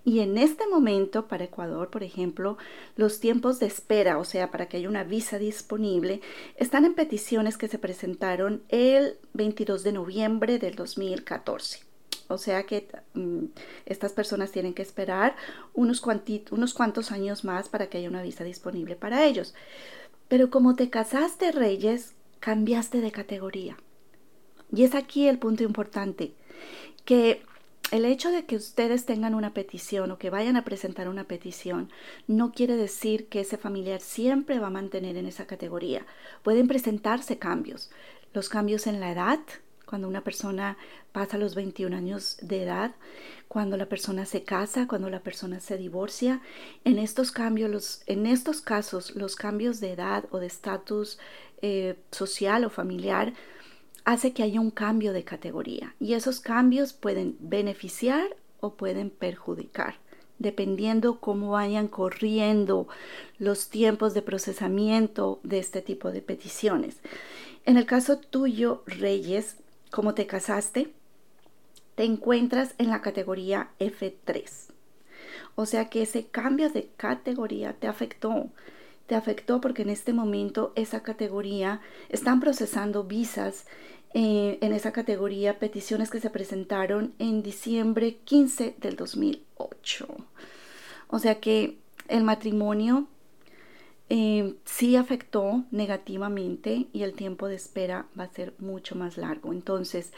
Y 0.06 0.20
en 0.20 0.38
este 0.38 0.68
momento, 0.68 1.28
para 1.28 1.46
Ecuador, 1.46 1.90
por 1.90 2.04
ejemplo, 2.04 2.58
los 2.96 3.20
tiempos 3.20 3.60
de 3.60 3.66
espera, 3.66 4.18
o 4.18 4.24
sea, 4.24 4.50
para 4.52 4.68
que 4.68 4.78
haya 4.78 4.90
una 4.90 5.04
visa 5.04 5.40
disponible, 5.40 6.22
están 6.56 6.86
en 6.86 6.94
peticiones 6.94 7.58
que 7.58 7.68
se 7.68 7.80
presentaron 7.80 8.64
el 8.70 9.18
22 9.34 9.84
de 9.84 9.92
noviembre 9.92 10.60
del 10.60 10.76
2014. 10.76 11.88
O 12.30 12.38
sea 12.38 12.64
que 12.64 12.88
mm, 13.14 13.46
estas 13.86 14.14
personas 14.14 14.52
tienen 14.52 14.74
que 14.74 14.82
esperar 14.82 15.36
unos, 15.74 16.04
unos 16.52 16.74
cuantos 16.74 17.12
años 17.12 17.44
más 17.44 17.70
para 17.70 17.88
que 17.88 17.98
haya 17.98 18.10
una 18.10 18.22
visa 18.22 18.44
disponible 18.44 18.96
para 18.96 19.26
ellos. 19.26 19.54
Pero 20.28 20.50
como 20.50 20.76
te 20.76 20.90
casaste, 20.90 21.52
Reyes, 21.52 22.14
cambiaste 22.40 23.02
de 23.02 23.12
categoría. 23.12 23.78
Y 24.74 24.84
es 24.84 24.96
aquí 24.96 25.28
el 25.28 25.40
punto 25.40 25.64
importante, 25.64 26.34
que 27.06 27.42
el 27.92 28.04
hecho 28.04 28.32
de 28.32 28.46
que 28.46 28.58
ustedes 28.58 29.06
tengan 29.06 29.34
una 29.34 29.54
petición 29.54 30.12
o 30.12 30.18
que 30.18 30.30
vayan 30.30 30.58
a 30.58 30.66
presentar 30.66 31.08
una 31.08 31.24
petición 31.24 31.90
no 32.28 32.52
quiere 32.52 32.76
decir 32.76 33.28
que 33.28 33.40
ese 33.40 33.58
familiar 33.58 34.02
siempre 34.02 34.60
va 34.60 34.68
a 34.68 34.72
mantener 34.72 35.16
en 35.16 35.26
esa 35.26 35.48
categoría. 35.48 36.06
Pueden 36.44 36.68
presentarse 36.68 37.38
cambios. 37.38 37.90
Los 38.34 38.50
cambios 38.50 38.88
en 38.88 39.00
la 39.00 39.12
edad, 39.12 39.40
cuando 39.88 40.08
una 40.08 40.24
persona 40.24 40.78
pasa 41.12 41.38
los 41.38 41.56
21 41.56 41.96
años 41.96 42.38
de 42.42 42.64
edad, 42.64 42.92
cuando 43.48 43.78
la 43.78 43.88
persona 43.88 44.26
se 44.26 44.44
casa, 44.44 44.88
cuando 44.88 45.10
la 45.10 45.22
persona 45.22 45.60
se 45.60 45.78
divorcia. 45.78 46.42
En 46.84 47.00
estos 47.00 47.32
cambios, 47.32 48.04
en 48.06 48.26
estos 48.26 48.62
casos, 48.62 49.16
los 49.16 49.36
cambios 49.36 49.80
de 49.80 49.94
edad 49.94 50.26
o 50.32 50.40
de 50.40 50.48
estatus 50.48 51.18
eh, 51.62 51.96
social 52.12 52.66
o 52.66 52.70
familiar 52.70 53.34
hace 54.04 54.34
que 54.34 54.44
haya 54.44 54.60
un 54.60 54.72
cambio 54.72 55.14
de 55.14 55.24
categoría 55.24 55.96
y 56.00 56.14
esos 56.14 56.40
cambios 56.40 56.94
pueden 56.94 57.36
beneficiar 57.40 58.36
o 58.60 58.76
pueden 58.76 59.10
perjudicar 59.10 59.96
dependiendo 60.40 61.20
cómo 61.20 61.52
vayan 61.52 61.88
corriendo 61.88 62.88
los 63.40 63.70
tiempos 63.70 64.14
de 64.14 64.22
procesamiento 64.22 65.40
de 65.44 65.60
este 65.60 65.82
tipo 65.82 66.12
de 66.12 66.22
peticiones. 66.22 66.98
En 67.66 67.78
el 67.78 67.86
caso 67.86 68.20
tuyo, 68.20 68.84
Reyes, 68.86 69.58
como 69.98 70.14
te 70.14 70.28
casaste, 70.28 70.94
te 71.96 72.04
encuentras 72.04 72.76
en 72.78 72.92
la 72.92 73.02
categoría 73.02 73.72
F3. 73.80 74.68
O 75.56 75.66
sea 75.66 75.90
que 75.90 76.04
ese 76.04 76.28
cambio 76.28 76.70
de 76.70 76.92
categoría 76.98 77.74
te 77.74 77.88
afectó. 77.88 78.52
Te 79.08 79.16
afectó 79.16 79.60
porque 79.60 79.82
en 79.82 79.90
este 79.90 80.14
momento 80.14 80.72
esa 80.76 81.02
categoría 81.02 81.82
están 82.10 82.40
procesando 82.40 83.06
visas 83.06 83.66
eh, 84.14 84.60
en 84.62 84.72
esa 84.72 84.92
categoría 84.92 85.58
peticiones 85.58 86.12
que 86.12 86.20
se 86.20 86.30
presentaron 86.30 87.16
en 87.18 87.42
diciembre 87.42 88.18
15 88.24 88.76
del 88.78 88.98
2008. 88.98 90.08
O 91.08 91.18
sea 91.18 91.40
que 91.40 91.80
el 92.08 92.24
matrimonio 92.24 93.08
eh, 94.10 94.56
sí 94.64 94.96
afectó 94.96 95.66
negativamente 95.72 96.88
y 96.94 97.04
el 97.04 97.14
tiempo 97.14 97.48
de 97.48 97.56
espera 97.56 98.08
va 98.18 98.26
a 98.26 98.34
ser 98.34 98.54
mucho 98.60 98.96
más 98.96 99.18
largo. 99.18 99.52
Entonces, 99.52 100.14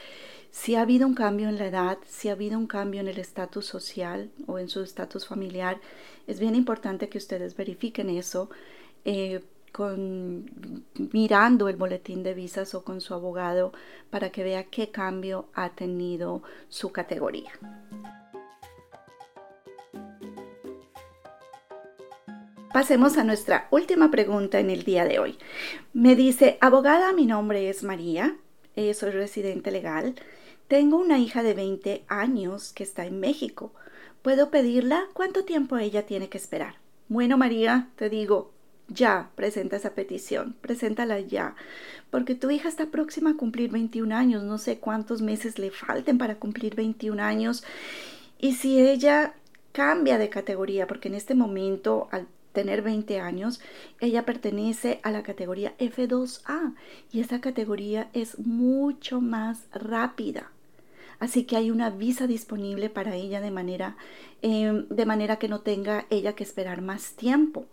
si 0.52 0.76
ha 0.76 0.82
habido 0.82 1.08
un 1.08 1.16
cambio 1.16 1.50
en 1.50 1.58
la 1.58 1.68
edad, 1.68 1.98
si 2.08 2.30
ha 2.30 2.34
habido 2.34 2.58
un 2.58 2.68
cambio 2.68 3.02
en 3.02 3.08
el 3.08 3.18
estatus 3.18 3.66
social 3.66 4.30
o 4.48 4.60
en 4.60 4.70
su 4.70 4.82
estatus 4.82 5.28
familiar, 5.28 5.80
es 6.28 6.40
bien 6.40 6.56
importante 6.56 7.10
que 7.10 7.18
ustedes 7.18 7.56
verifiquen 7.56 8.10
eso. 8.10 8.50
Eh, 9.06 9.42
con, 9.72 10.84
mirando 11.14 11.70
el 11.70 11.76
boletín 11.76 12.24
de 12.24 12.34
visas 12.34 12.74
o 12.74 12.84
con 12.84 13.02
su 13.02 13.14
abogado 13.14 13.72
para 14.10 14.32
que 14.32 14.44
vea 14.44 14.64
qué 14.64 14.90
cambio 14.90 15.46
ha 15.54 15.70
tenido 15.70 16.42
su 16.70 16.92
categoría. 16.92 17.52
Pasemos 22.74 23.18
a 23.18 23.24
nuestra 23.24 23.68
última 23.72 24.12
pregunta 24.12 24.60
en 24.60 24.70
el 24.70 24.84
día 24.84 25.04
de 25.04 25.18
hoy. 25.18 25.40
Me 25.92 26.16
dice, 26.16 26.60
abogada, 26.62 27.14
mi 27.14 27.26
nombre 27.26 27.68
es 27.68 27.82
María, 27.82 28.38
eh, 28.76 28.94
soy 28.94 29.10
residente 29.10 29.72
legal, 29.72 30.14
tengo 30.68 30.98
una 30.98 31.18
hija 31.18 31.42
de 31.42 31.56
20 31.56 32.04
años 32.08 32.72
que 32.74 32.84
está 32.84 33.08
en 33.08 33.20
México. 33.20 33.74
¿Puedo 34.22 34.52
pedirla? 34.52 35.06
¿Cuánto 35.14 35.46
tiempo 35.46 35.78
ella 35.78 36.06
tiene 36.06 36.30
que 36.30 36.38
esperar? 36.38 36.76
Bueno, 37.08 37.40
María, 37.40 37.90
te 37.96 38.08
digo, 38.08 38.52
ya, 38.88 39.32
presenta 39.34 39.78
esa 39.78 39.96
petición, 39.96 40.56
preséntala 40.62 41.20
ya, 41.22 41.56
porque 42.12 42.36
tu 42.36 42.52
hija 42.52 42.70
está 42.70 42.92
próxima 42.92 43.32
a 43.32 43.38
cumplir 43.38 43.72
21 43.72 44.16
años, 44.16 44.44
no 44.44 44.60
sé 44.60 44.78
cuántos 44.78 45.24
meses 45.24 45.58
le 45.58 45.72
falten 45.72 46.20
para 46.20 46.36
cumplir 46.36 46.76
21 46.76 47.24
años, 47.24 47.64
y 48.38 48.54
si 48.54 48.80
ella 48.80 49.34
cambia 49.72 50.20
de 50.20 50.30
categoría, 50.30 50.86
porque 50.86 51.08
en 51.08 51.16
este 51.16 51.34
momento, 51.34 52.10
al 52.12 52.28
tener 52.54 52.82
20 52.82 53.20
años, 53.20 53.60
ella 54.00 54.26
pertenece 54.26 55.00
a 55.04 55.12
la 55.12 55.24
categoría 55.24 55.76
F2A, 55.78 56.76
y 57.12 57.20
esa 57.22 57.42
categoría 57.42 58.10
es 58.14 58.40
mucho 58.40 59.22
más 59.22 59.68
rápida. 59.72 60.52
Así 61.20 61.44
que 61.44 61.58
hay 61.58 61.70
una 61.70 61.90
visa 61.90 62.28
disponible 62.28 62.90
para 62.90 63.16
ella 63.16 63.42
de 63.42 63.52
manera, 63.52 63.98
eh, 64.42 64.86
de 64.90 65.06
manera 65.06 65.38
que 65.38 65.50
no 65.50 65.62
tenga 65.62 66.06
ella 66.10 66.34
que 66.34 66.44
esperar 66.44 66.82
más 66.82 67.14
tiempo. 67.14 67.66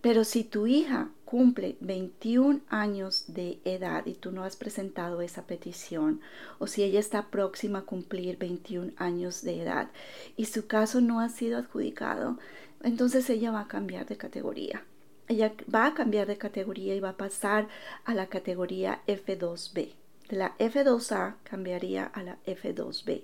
Pero 0.00 0.24
si 0.24 0.44
tu 0.44 0.66
hija 0.66 1.10
cumple 1.26 1.76
21 1.80 2.60
años 2.68 3.24
de 3.28 3.60
edad 3.64 4.06
y 4.06 4.14
tú 4.14 4.32
no 4.32 4.44
has 4.44 4.56
presentado 4.56 5.20
esa 5.20 5.46
petición, 5.46 6.20
o 6.58 6.66
si 6.66 6.82
ella 6.82 6.98
está 6.98 7.26
próxima 7.28 7.80
a 7.80 7.82
cumplir 7.82 8.38
21 8.38 8.92
años 8.96 9.42
de 9.42 9.62
edad 9.62 9.90
y 10.36 10.46
su 10.46 10.66
caso 10.66 11.00
no 11.02 11.20
ha 11.20 11.28
sido 11.28 11.58
adjudicado, 11.58 12.38
entonces 12.82 13.28
ella 13.30 13.50
va 13.50 13.60
a 13.60 13.68
cambiar 13.68 14.06
de 14.06 14.16
categoría. 14.16 14.84
Ella 15.28 15.52
va 15.72 15.86
a 15.86 15.94
cambiar 15.94 16.26
de 16.26 16.38
categoría 16.38 16.94
y 16.94 17.00
va 17.00 17.10
a 17.10 17.16
pasar 17.16 17.68
a 18.04 18.14
la 18.14 18.26
categoría 18.26 19.00
F2B. 19.06 19.92
De 20.28 20.36
la 20.36 20.56
F2A 20.58 21.36
cambiaría 21.44 22.04
a 22.04 22.22
la 22.22 22.38
F2B. 22.46 23.22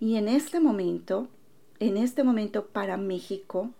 Y 0.00 0.16
en 0.16 0.28
este 0.28 0.60
momento, 0.60 1.28
en 1.78 1.96
este 1.96 2.24
momento 2.24 2.66
para 2.66 2.96
México, 2.96 3.70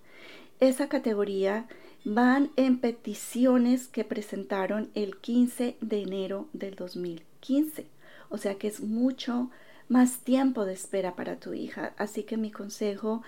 esa 0.60 0.88
categoría 0.88 1.66
van 2.04 2.50
en 2.56 2.78
peticiones 2.78 3.88
que 3.88 4.04
presentaron 4.04 4.90
el 4.94 5.16
15 5.16 5.76
de 5.80 6.02
enero 6.02 6.48
del 6.52 6.76
2015. 6.76 7.86
O 8.28 8.38
sea 8.38 8.54
que 8.56 8.68
es 8.68 8.80
mucho 8.80 9.50
más 9.88 10.18
tiempo 10.18 10.64
de 10.64 10.72
espera 10.72 11.16
para 11.16 11.36
tu 11.36 11.52
hija. 11.52 11.94
Así 11.96 12.22
que 12.22 12.36
mi 12.36 12.50
consejo, 12.50 13.22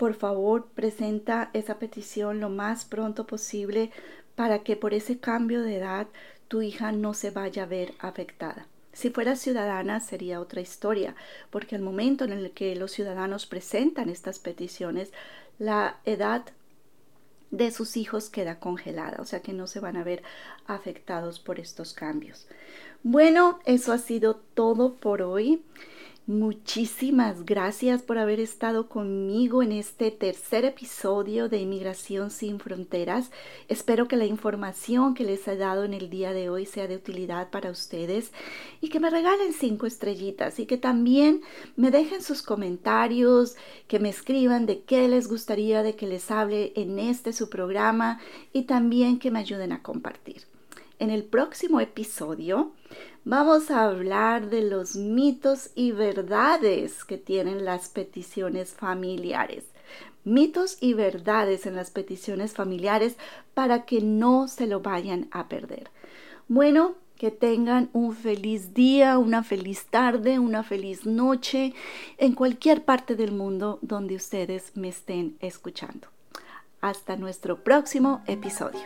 por 0.00 0.14
favor, 0.14 0.64
presenta 0.74 1.50
esa 1.52 1.78
petición 1.78 2.40
lo 2.40 2.48
más 2.48 2.86
pronto 2.86 3.26
posible 3.26 3.90
para 4.34 4.60
que 4.60 4.74
por 4.74 4.94
ese 4.94 5.18
cambio 5.18 5.60
de 5.60 5.76
edad 5.76 6.06
tu 6.48 6.62
hija 6.62 6.90
no 6.90 7.12
se 7.12 7.30
vaya 7.30 7.64
a 7.64 7.66
ver 7.66 7.92
afectada. 7.98 8.66
Si 8.94 9.10
fuera 9.10 9.36
ciudadana 9.36 10.00
sería 10.00 10.40
otra 10.40 10.62
historia, 10.62 11.14
porque 11.50 11.76
al 11.76 11.82
momento 11.82 12.24
en 12.24 12.32
el 12.32 12.52
que 12.52 12.74
los 12.76 12.92
ciudadanos 12.92 13.44
presentan 13.44 14.08
estas 14.08 14.38
peticiones, 14.38 15.12
la 15.58 15.98
edad 16.06 16.46
de 17.50 17.70
sus 17.70 17.98
hijos 17.98 18.30
queda 18.30 18.58
congelada, 18.58 19.18
o 19.20 19.26
sea 19.26 19.42
que 19.42 19.52
no 19.52 19.66
se 19.66 19.80
van 19.80 19.98
a 19.98 20.02
ver 20.02 20.22
afectados 20.66 21.40
por 21.40 21.60
estos 21.60 21.92
cambios. 21.92 22.46
Bueno, 23.02 23.58
eso 23.66 23.92
ha 23.92 23.98
sido 23.98 24.36
todo 24.54 24.94
por 24.94 25.20
hoy. 25.20 25.62
Muchísimas 26.26 27.44
gracias 27.44 28.02
por 28.02 28.18
haber 28.18 28.38
estado 28.40 28.88
conmigo 28.88 29.62
en 29.64 29.72
este 29.72 30.10
tercer 30.10 30.64
episodio 30.64 31.48
de 31.48 31.58
Inmigración 31.58 32.30
sin 32.30 32.60
Fronteras. 32.60 33.32
Espero 33.68 34.06
que 34.06 34.16
la 34.16 34.26
información 34.26 35.14
que 35.14 35.24
les 35.24 35.48
he 35.48 35.56
dado 35.56 35.82
en 35.82 35.92
el 35.92 36.08
día 36.08 36.32
de 36.32 36.48
hoy 36.48 36.66
sea 36.66 36.86
de 36.86 36.96
utilidad 36.96 37.50
para 37.50 37.70
ustedes 37.70 38.32
y 38.80 38.90
que 38.90 39.00
me 39.00 39.10
regalen 39.10 39.52
cinco 39.52 39.86
estrellitas 39.86 40.60
y 40.60 40.66
que 40.66 40.76
también 40.76 41.40
me 41.74 41.90
dejen 41.90 42.22
sus 42.22 42.42
comentarios, 42.42 43.56
que 43.88 43.98
me 43.98 44.10
escriban 44.10 44.66
de 44.66 44.82
qué 44.82 45.08
les 45.08 45.26
gustaría 45.26 45.82
de 45.82 45.96
que 45.96 46.06
les 46.06 46.30
hable 46.30 46.72
en 46.76 46.98
este 46.98 47.32
su 47.32 47.48
programa 47.48 48.20
y 48.52 48.64
también 48.64 49.18
que 49.18 49.32
me 49.32 49.40
ayuden 49.40 49.72
a 49.72 49.82
compartir. 49.82 50.49
En 51.00 51.08
el 51.08 51.24
próximo 51.24 51.80
episodio 51.80 52.72
vamos 53.24 53.70
a 53.70 53.84
hablar 53.84 54.50
de 54.50 54.60
los 54.60 54.96
mitos 54.96 55.70
y 55.74 55.92
verdades 55.92 57.04
que 57.06 57.16
tienen 57.16 57.64
las 57.64 57.88
peticiones 57.88 58.74
familiares. 58.74 59.64
Mitos 60.24 60.76
y 60.78 60.92
verdades 60.92 61.64
en 61.64 61.74
las 61.74 61.90
peticiones 61.90 62.52
familiares 62.52 63.16
para 63.54 63.86
que 63.86 64.02
no 64.02 64.46
se 64.46 64.66
lo 64.66 64.80
vayan 64.80 65.28
a 65.30 65.48
perder. 65.48 65.90
Bueno, 66.48 66.96
que 67.16 67.30
tengan 67.30 67.88
un 67.94 68.14
feliz 68.14 68.74
día, 68.74 69.16
una 69.16 69.42
feliz 69.42 69.86
tarde, 69.86 70.38
una 70.38 70.62
feliz 70.62 71.06
noche 71.06 71.72
en 72.18 72.34
cualquier 72.34 72.84
parte 72.84 73.16
del 73.16 73.32
mundo 73.32 73.78
donde 73.80 74.16
ustedes 74.16 74.76
me 74.76 74.90
estén 74.90 75.38
escuchando. 75.40 76.08
Hasta 76.82 77.16
nuestro 77.16 77.64
próximo 77.64 78.22
episodio. 78.26 78.82